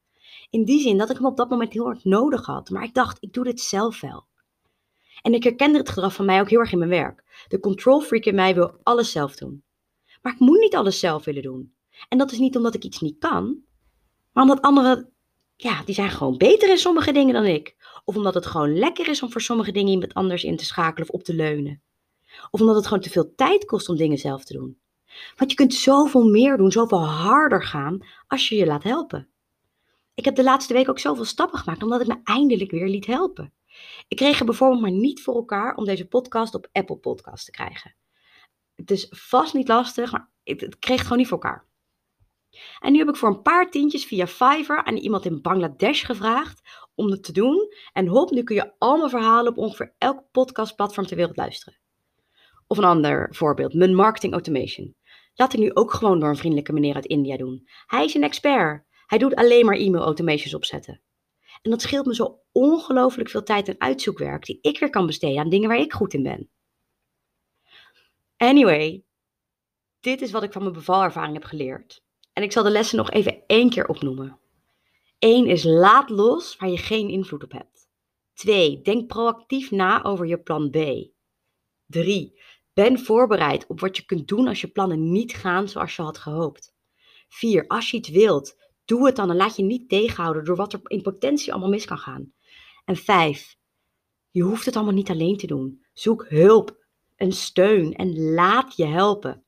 In 0.54 0.64
die 0.64 0.80
zin 0.80 0.98
dat 0.98 1.10
ik 1.10 1.16
hem 1.16 1.26
op 1.26 1.36
dat 1.36 1.50
moment 1.50 1.72
heel 1.72 1.84
hard 1.84 2.04
nodig 2.04 2.46
had. 2.46 2.70
Maar 2.70 2.82
ik 2.82 2.94
dacht, 2.94 3.16
ik 3.20 3.32
doe 3.32 3.44
dit 3.44 3.60
zelf 3.60 4.00
wel. 4.00 4.26
En 5.22 5.34
ik 5.34 5.42
herkende 5.42 5.78
het 5.78 5.88
gedrag 5.88 6.14
van 6.14 6.24
mij 6.24 6.40
ook 6.40 6.50
heel 6.50 6.58
erg 6.58 6.72
in 6.72 6.78
mijn 6.78 6.90
werk. 6.90 7.44
De 7.48 7.60
control 7.60 8.00
freak 8.00 8.24
in 8.24 8.34
mij 8.34 8.54
wil 8.54 8.76
alles 8.82 9.12
zelf 9.12 9.36
doen. 9.36 9.64
Maar 10.22 10.32
ik 10.32 10.38
moet 10.38 10.60
niet 10.60 10.74
alles 10.74 10.98
zelf 10.98 11.24
willen 11.24 11.42
doen. 11.42 11.74
En 12.08 12.18
dat 12.18 12.32
is 12.32 12.38
niet 12.38 12.56
omdat 12.56 12.74
ik 12.74 12.84
iets 12.84 13.00
niet 13.00 13.18
kan, 13.18 13.58
maar 14.32 14.42
omdat 14.42 14.62
anderen, 14.62 15.12
ja, 15.56 15.82
die 15.84 15.94
zijn 15.94 16.10
gewoon 16.10 16.36
beter 16.36 16.70
in 16.70 16.78
sommige 16.78 17.12
dingen 17.12 17.34
dan 17.34 17.44
ik. 17.44 17.76
Of 18.04 18.16
omdat 18.16 18.34
het 18.34 18.46
gewoon 18.46 18.78
lekker 18.78 19.08
is 19.08 19.22
om 19.22 19.32
voor 19.32 19.40
sommige 19.40 19.72
dingen 19.72 19.92
iemand 19.92 20.14
anders 20.14 20.44
in 20.44 20.56
te 20.56 20.64
schakelen 20.64 21.08
of 21.08 21.14
op 21.14 21.22
te 21.22 21.34
leunen. 21.34 21.82
Of 22.50 22.60
omdat 22.60 22.76
het 22.76 22.86
gewoon 22.86 23.02
te 23.02 23.10
veel 23.10 23.34
tijd 23.34 23.64
kost 23.64 23.88
om 23.88 23.96
dingen 23.96 24.18
zelf 24.18 24.44
te 24.44 24.52
doen. 24.52 24.78
Want 25.36 25.50
je 25.50 25.56
kunt 25.56 25.74
zoveel 25.74 26.24
meer 26.24 26.56
doen, 26.56 26.72
zoveel 26.72 27.06
harder 27.06 27.62
gaan 27.62 28.06
als 28.26 28.48
je 28.48 28.56
je 28.56 28.66
laat 28.66 28.82
helpen. 28.82 29.28
Ik 30.14 30.24
heb 30.24 30.34
de 30.34 30.42
laatste 30.42 30.72
week 30.72 30.88
ook 30.88 30.98
zoveel 30.98 31.24
stappen 31.24 31.58
gemaakt 31.58 31.82
omdat 31.82 32.00
ik 32.00 32.06
me 32.06 32.20
eindelijk 32.24 32.70
weer 32.70 32.88
liet 32.88 33.06
helpen. 33.06 33.52
Ik 34.08 34.16
kreeg 34.16 34.38
er 34.38 34.44
bijvoorbeeld 34.44 34.80
maar 34.80 34.90
niet 34.90 35.22
voor 35.22 35.34
elkaar 35.34 35.74
om 35.74 35.84
deze 35.84 36.08
podcast 36.08 36.54
op 36.54 36.68
Apple 36.72 36.96
Podcast 36.96 37.44
te 37.44 37.50
krijgen. 37.50 37.96
Het 38.74 38.90
is 38.90 39.06
vast 39.10 39.54
niet 39.54 39.68
lastig, 39.68 40.12
maar 40.12 40.30
het 40.42 40.78
kreeg 40.78 40.96
het 40.96 41.02
gewoon 41.02 41.18
niet 41.18 41.28
voor 41.28 41.42
elkaar. 41.42 41.66
En 42.80 42.92
nu 42.92 42.98
heb 42.98 43.08
ik 43.08 43.16
voor 43.16 43.28
een 43.28 43.42
paar 43.42 43.70
tientjes 43.70 44.04
via 44.04 44.26
Fiverr 44.26 44.84
aan 44.84 44.96
iemand 44.96 45.24
in 45.24 45.42
Bangladesh 45.42 46.06
gevraagd 46.06 46.60
om 46.94 47.10
het 47.10 47.22
te 47.22 47.32
doen. 47.32 47.68
En 47.92 48.06
hop, 48.06 48.30
nu 48.30 48.42
kun 48.42 48.56
je 48.56 48.72
al 48.78 48.96
mijn 48.96 49.10
verhalen 49.10 49.52
op 49.52 49.58
ongeveer 49.58 49.94
elk 49.98 50.22
podcastplatform 50.30 51.06
ter 51.06 51.16
wereld 51.16 51.36
luisteren. 51.36 51.78
Of 52.66 52.78
een 52.78 52.84
ander 52.84 53.28
voorbeeld, 53.30 53.74
mijn 53.74 53.94
marketing 53.94 54.32
automation. 54.32 54.94
Laat 55.34 55.52
ik 55.52 55.60
nu 55.60 55.74
ook 55.74 55.92
gewoon 55.92 56.20
door 56.20 56.28
een 56.28 56.36
vriendelijke 56.36 56.72
meneer 56.72 56.94
uit 56.94 57.06
India 57.06 57.36
doen. 57.36 57.68
Hij 57.86 58.04
is 58.04 58.14
een 58.14 58.22
expert. 58.22 58.86
Hij 59.14 59.22
doet 59.22 59.34
alleen 59.34 59.64
maar 59.64 59.76
e-mail 59.76 60.04
automations 60.04 60.54
opzetten. 60.54 61.00
En 61.62 61.70
dat 61.70 61.82
scheelt 61.82 62.06
me 62.06 62.14
zo 62.14 62.40
ongelooflijk 62.52 63.28
veel 63.28 63.42
tijd 63.42 63.68
en 63.68 63.80
uitzoekwerk 63.80 64.44
die 64.44 64.58
ik 64.60 64.78
weer 64.78 64.90
kan 64.90 65.06
besteden 65.06 65.38
aan 65.38 65.48
dingen 65.48 65.68
waar 65.68 65.78
ik 65.78 65.92
goed 65.92 66.14
in 66.14 66.22
ben. 66.22 66.50
Anyway, 68.36 69.04
dit 70.00 70.22
is 70.22 70.30
wat 70.30 70.42
ik 70.42 70.52
van 70.52 70.62
mijn 70.62 70.74
bevalervaring 70.74 71.34
heb 71.34 71.44
geleerd. 71.44 72.04
En 72.32 72.42
ik 72.42 72.52
zal 72.52 72.62
de 72.62 72.70
lessen 72.70 72.96
nog 72.96 73.10
even 73.10 73.42
één 73.46 73.70
keer 73.70 73.86
opnoemen. 73.86 74.38
Eén 75.18 75.46
is 75.46 75.64
laat 75.64 76.10
los 76.10 76.56
waar 76.56 76.68
je 76.68 76.78
geen 76.78 77.08
invloed 77.08 77.44
op 77.44 77.52
hebt. 77.52 77.88
2. 78.32 78.80
Denk 78.82 79.06
proactief 79.06 79.70
na 79.70 80.04
over 80.04 80.26
je 80.26 80.38
plan 80.38 80.70
B. 80.70 80.76
3. 81.86 82.40
Ben 82.72 82.98
voorbereid 82.98 83.66
op 83.66 83.80
wat 83.80 83.96
je 83.96 84.04
kunt 84.04 84.28
doen 84.28 84.48
als 84.48 84.60
je 84.60 84.68
plannen 84.68 85.12
niet 85.12 85.34
gaan 85.34 85.68
zoals 85.68 85.96
je 85.96 86.02
had 86.02 86.18
gehoopt. 86.18 86.74
4. 87.28 87.66
Als 87.66 87.90
je 87.90 87.96
iets 87.96 88.08
wilt, 88.08 88.62
doe 88.84 89.06
het 89.06 89.16
dan 89.16 89.30
en 89.30 89.36
laat 89.36 89.56
je 89.56 89.62
niet 89.62 89.88
tegenhouden 89.88 90.44
door 90.44 90.56
wat 90.56 90.72
er 90.72 90.80
in 90.84 91.02
potentie 91.02 91.52
allemaal 91.52 91.70
mis 91.70 91.84
kan 91.84 91.98
gaan. 91.98 92.32
En 92.84 92.96
5. 92.96 93.56
Je 94.30 94.42
hoeft 94.42 94.66
het 94.66 94.76
allemaal 94.76 94.94
niet 94.94 95.10
alleen 95.10 95.36
te 95.36 95.46
doen. 95.46 95.84
Zoek 95.92 96.28
hulp 96.28 96.84
en 97.16 97.32
steun 97.32 97.94
en 97.94 98.32
laat 98.32 98.76
je 98.76 98.86
helpen. 98.86 99.44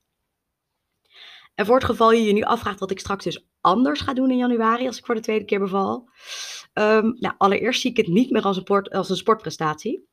En 1.54 1.66
voor 1.66 1.74
het 1.74 1.84
geval 1.84 2.12
je 2.12 2.22
je 2.22 2.32
nu 2.32 2.42
afvraagt 2.42 2.80
wat 2.80 2.90
ik 2.90 2.98
straks 2.98 3.24
dus 3.24 3.48
anders 3.60 4.00
ga 4.00 4.14
doen 4.14 4.30
in 4.30 4.36
januari 4.36 4.86
als 4.86 4.98
ik 4.98 5.04
voor 5.04 5.14
de 5.14 5.20
tweede 5.20 5.44
keer 5.44 5.58
beval. 5.58 6.08
Um, 6.72 7.16
nou, 7.18 7.34
allereerst 7.38 7.80
zie 7.80 7.90
ik 7.90 7.96
het 7.96 8.06
niet 8.06 8.30
meer 8.30 8.42
als 8.42 8.56
een, 8.56 8.82
als 8.88 9.10
een 9.10 9.16
sportprestatie. 9.16 10.08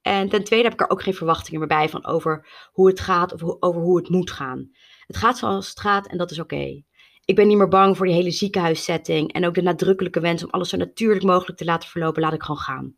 En 0.00 0.28
ten 0.28 0.44
tweede 0.44 0.64
heb 0.64 0.74
ik 0.74 0.80
er 0.80 0.90
ook 0.90 1.02
geen 1.02 1.14
verwachtingen 1.14 1.58
meer 1.58 1.68
bij 1.68 1.88
van 1.88 2.06
over 2.06 2.48
hoe 2.72 2.88
het 2.88 3.00
gaat 3.00 3.32
of 3.32 3.42
over 3.60 3.80
hoe 3.80 3.96
het 3.96 4.08
moet 4.08 4.30
gaan. 4.30 4.70
Het 5.06 5.16
gaat 5.16 5.38
zoals 5.38 5.68
het 5.68 5.80
gaat 5.80 6.06
en 6.06 6.18
dat 6.18 6.30
is 6.30 6.38
oké. 6.38 6.82
Ik 7.24 7.34
ben 7.34 7.46
niet 7.46 7.56
meer 7.56 7.68
bang 7.68 7.96
voor 7.96 8.06
die 8.06 8.14
hele 8.14 8.30
ziekenhuissetting 8.30 9.32
en 9.32 9.46
ook 9.46 9.54
de 9.54 9.62
nadrukkelijke 9.62 10.20
wens 10.20 10.44
om 10.44 10.50
alles 10.50 10.68
zo 10.68 10.76
natuurlijk 10.76 11.24
mogelijk 11.24 11.58
te 11.58 11.64
laten 11.64 11.88
verlopen, 11.88 12.22
laat 12.22 12.32
ik 12.32 12.42
gewoon 12.42 12.60
gaan. 12.60 12.96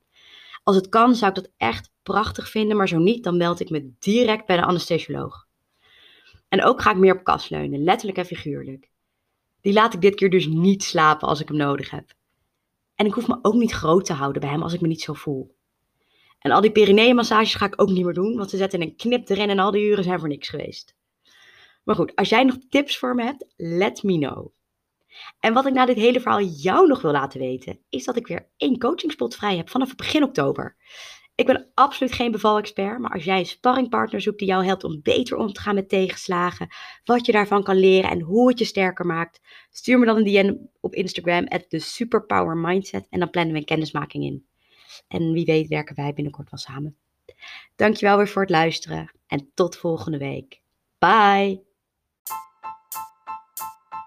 Als 0.63 0.77
het 0.77 0.89
kan, 0.89 1.15
zou 1.15 1.31
ik 1.31 1.37
dat 1.37 1.53
echt 1.57 1.91
prachtig 2.03 2.49
vinden, 2.49 2.77
maar 2.77 2.89
zo 2.89 2.99
niet, 2.99 3.25
dan 3.25 3.37
meld 3.37 3.61
ik 3.61 3.71
me 3.71 3.93
direct 3.99 4.47
bij 4.47 4.57
de 4.57 4.65
anesthesioloog. 4.65 5.47
En 6.49 6.65
ook 6.65 6.83
ga 6.83 6.91
ik 6.91 6.97
meer 6.97 7.15
op 7.15 7.25
kast 7.25 7.51
leunen, 7.51 7.85
letterlijk 7.85 8.19
en 8.19 8.25
figuurlijk. 8.25 8.91
Die 9.61 9.73
laat 9.73 9.95
ik 9.95 10.01
dit 10.01 10.15
keer 10.15 10.31
dus 10.31 10.47
niet 10.47 10.83
slapen 10.83 11.29
als 11.29 11.41
ik 11.41 11.49
hem 11.49 11.57
nodig 11.57 11.91
heb. 11.91 12.13
En 12.95 13.07
ik 13.07 13.13
hoef 13.13 13.29
me 13.29 13.39
ook 13.43 13.55
niet 13.55 13.73
groot 13.73 14.05
te 14.05 14.13
houden 14.13 14.41
bij 14.41 14.51
hem 14.51 14.63
als 14.63 14.73
ik 14.73 14.81
me 14.81 14.89
niet 14.89 15.03
zo 15.03 15.13
voel. 15.13 15.55
En 16.39 16.51
al 16.51 16.61
die 16.61 16.73
perineeënmassages 16.73 17.55
ga 17.55 17.67
ik 17.67 17.81
ook 17.81 17.89
niet 17.89 18.05
meer 18.05 18.15
doen, 18.15 18.37
want 18.37 18.51
ze 18.51 18.57
zetten 18.57 18.83
een 18.83 18.97
knip 18.97 19.29
erin 19.29 19.51
en 19.51 19.59
al 19.59 19.71
die 19.71 19.85
uren 19.87 20.05
zijn 20.05 20.19
voor 20.19 20.29
niks 20.29 20.49
geweest. 20.49 20.96
Maar 21.87 21.97
goed, 21.97 22.15
als 22.15 22.29
jij 22.29 22.45
nog 22.45 22.57
tips 22.69 22.99
voor 22.99 23.15
me 23.15 23.23
hebt, 23.25 23.47
let 23.57 24.03
me 24.03 24.19
know. 24.19 24.53
En 25.41 25.53
wat 25.53 25.67
ik 25.67 25.73
na 25.73 25.87
dit 25.87 25.97
hele 25.97 26.21
verhaal 26.21 26.43
jou 26.43 26.87
nog 26.87 27.03
wil 27.03 27.13
laten 27.13 27.41
weten, 27.41 27.79
is 27.89 28.05
dat 28.05 28.17
ik 28.17 28.27
weer 28.27 28.49
één 28.57 28.79
coachingspot 28.79 29.37
vrij 29.37 29.57
heb 29.57 29.71
vanaf 29.71 29.95
begin 29.95 30.23
oktober. 30.23 30.77
Ik 31.35 31.47
ben 31.47 31.71
absoluut 31.75 32.13
geen 32.13 32.31
bevalexpert, 32.31 32.99
maar 32.99 33.11
als 33.11 33.25
jij 33.25 33.39
een 33.39 33.47
sparringpartner 33.47 34.21
zoekt 34.21 34.39
die 34.39 34.49
jou 34.49 34.65
helpt 34.65 34.85
om 34.85 35.01
beter 35.03 35.37
om 35.37 35.53
te 35.53 35.61
gaan 35.61 35.75
met 35.75 35.89
tegenslagen, 35.89 36.69
wat 37.05 37.27
je 37.27 37.33
daarvan 37.33 37.63
kan 37.63 37.77
leren 37.77 38.11
en 38.11 38.21
hoe 38.21 38.49
het 38.49 38.59
je 38.59 38.65
sterker 38.65 39.07
maakt, 39.07 39.41
stuur 39.71 39.99
me 39.99 40.07
dan 40.07 40.17
een 40.17 40.25
DM 40.25 40.55
op 40.81 40.95
Instagram, 40.95 41.47
at 41.47 41.71
the 41.71 41.79
Superpower 41.79 42.57
Mindset, 42.57 43.07
en 43.11 43.19
dan 43.19 43.31
plannen 43.31 43.53
we 43.53 43.59
een 43.59 43.65
kennismaking 43.65 44.25
in. 44.25 44.47
En 45.09 45.33
wie 45.33 45.45
weet 45.45 45.69
werken 45.69 45.97
wij 45.97 46.13
binnenkort 46.13 46.51
wel 46.51 46.61
samen. 46.61 46.97
Dankjewel 47.77 48.17
weer 48.17 48.29
voor 48.29 48.43
het 48.43 48.51
luisteren 48.51 49.11
en 49.27 49.51
tot 49.55 49.77
volgende 49.77 50.19
week. 50.19 50.61
Bye! 50.99 51.76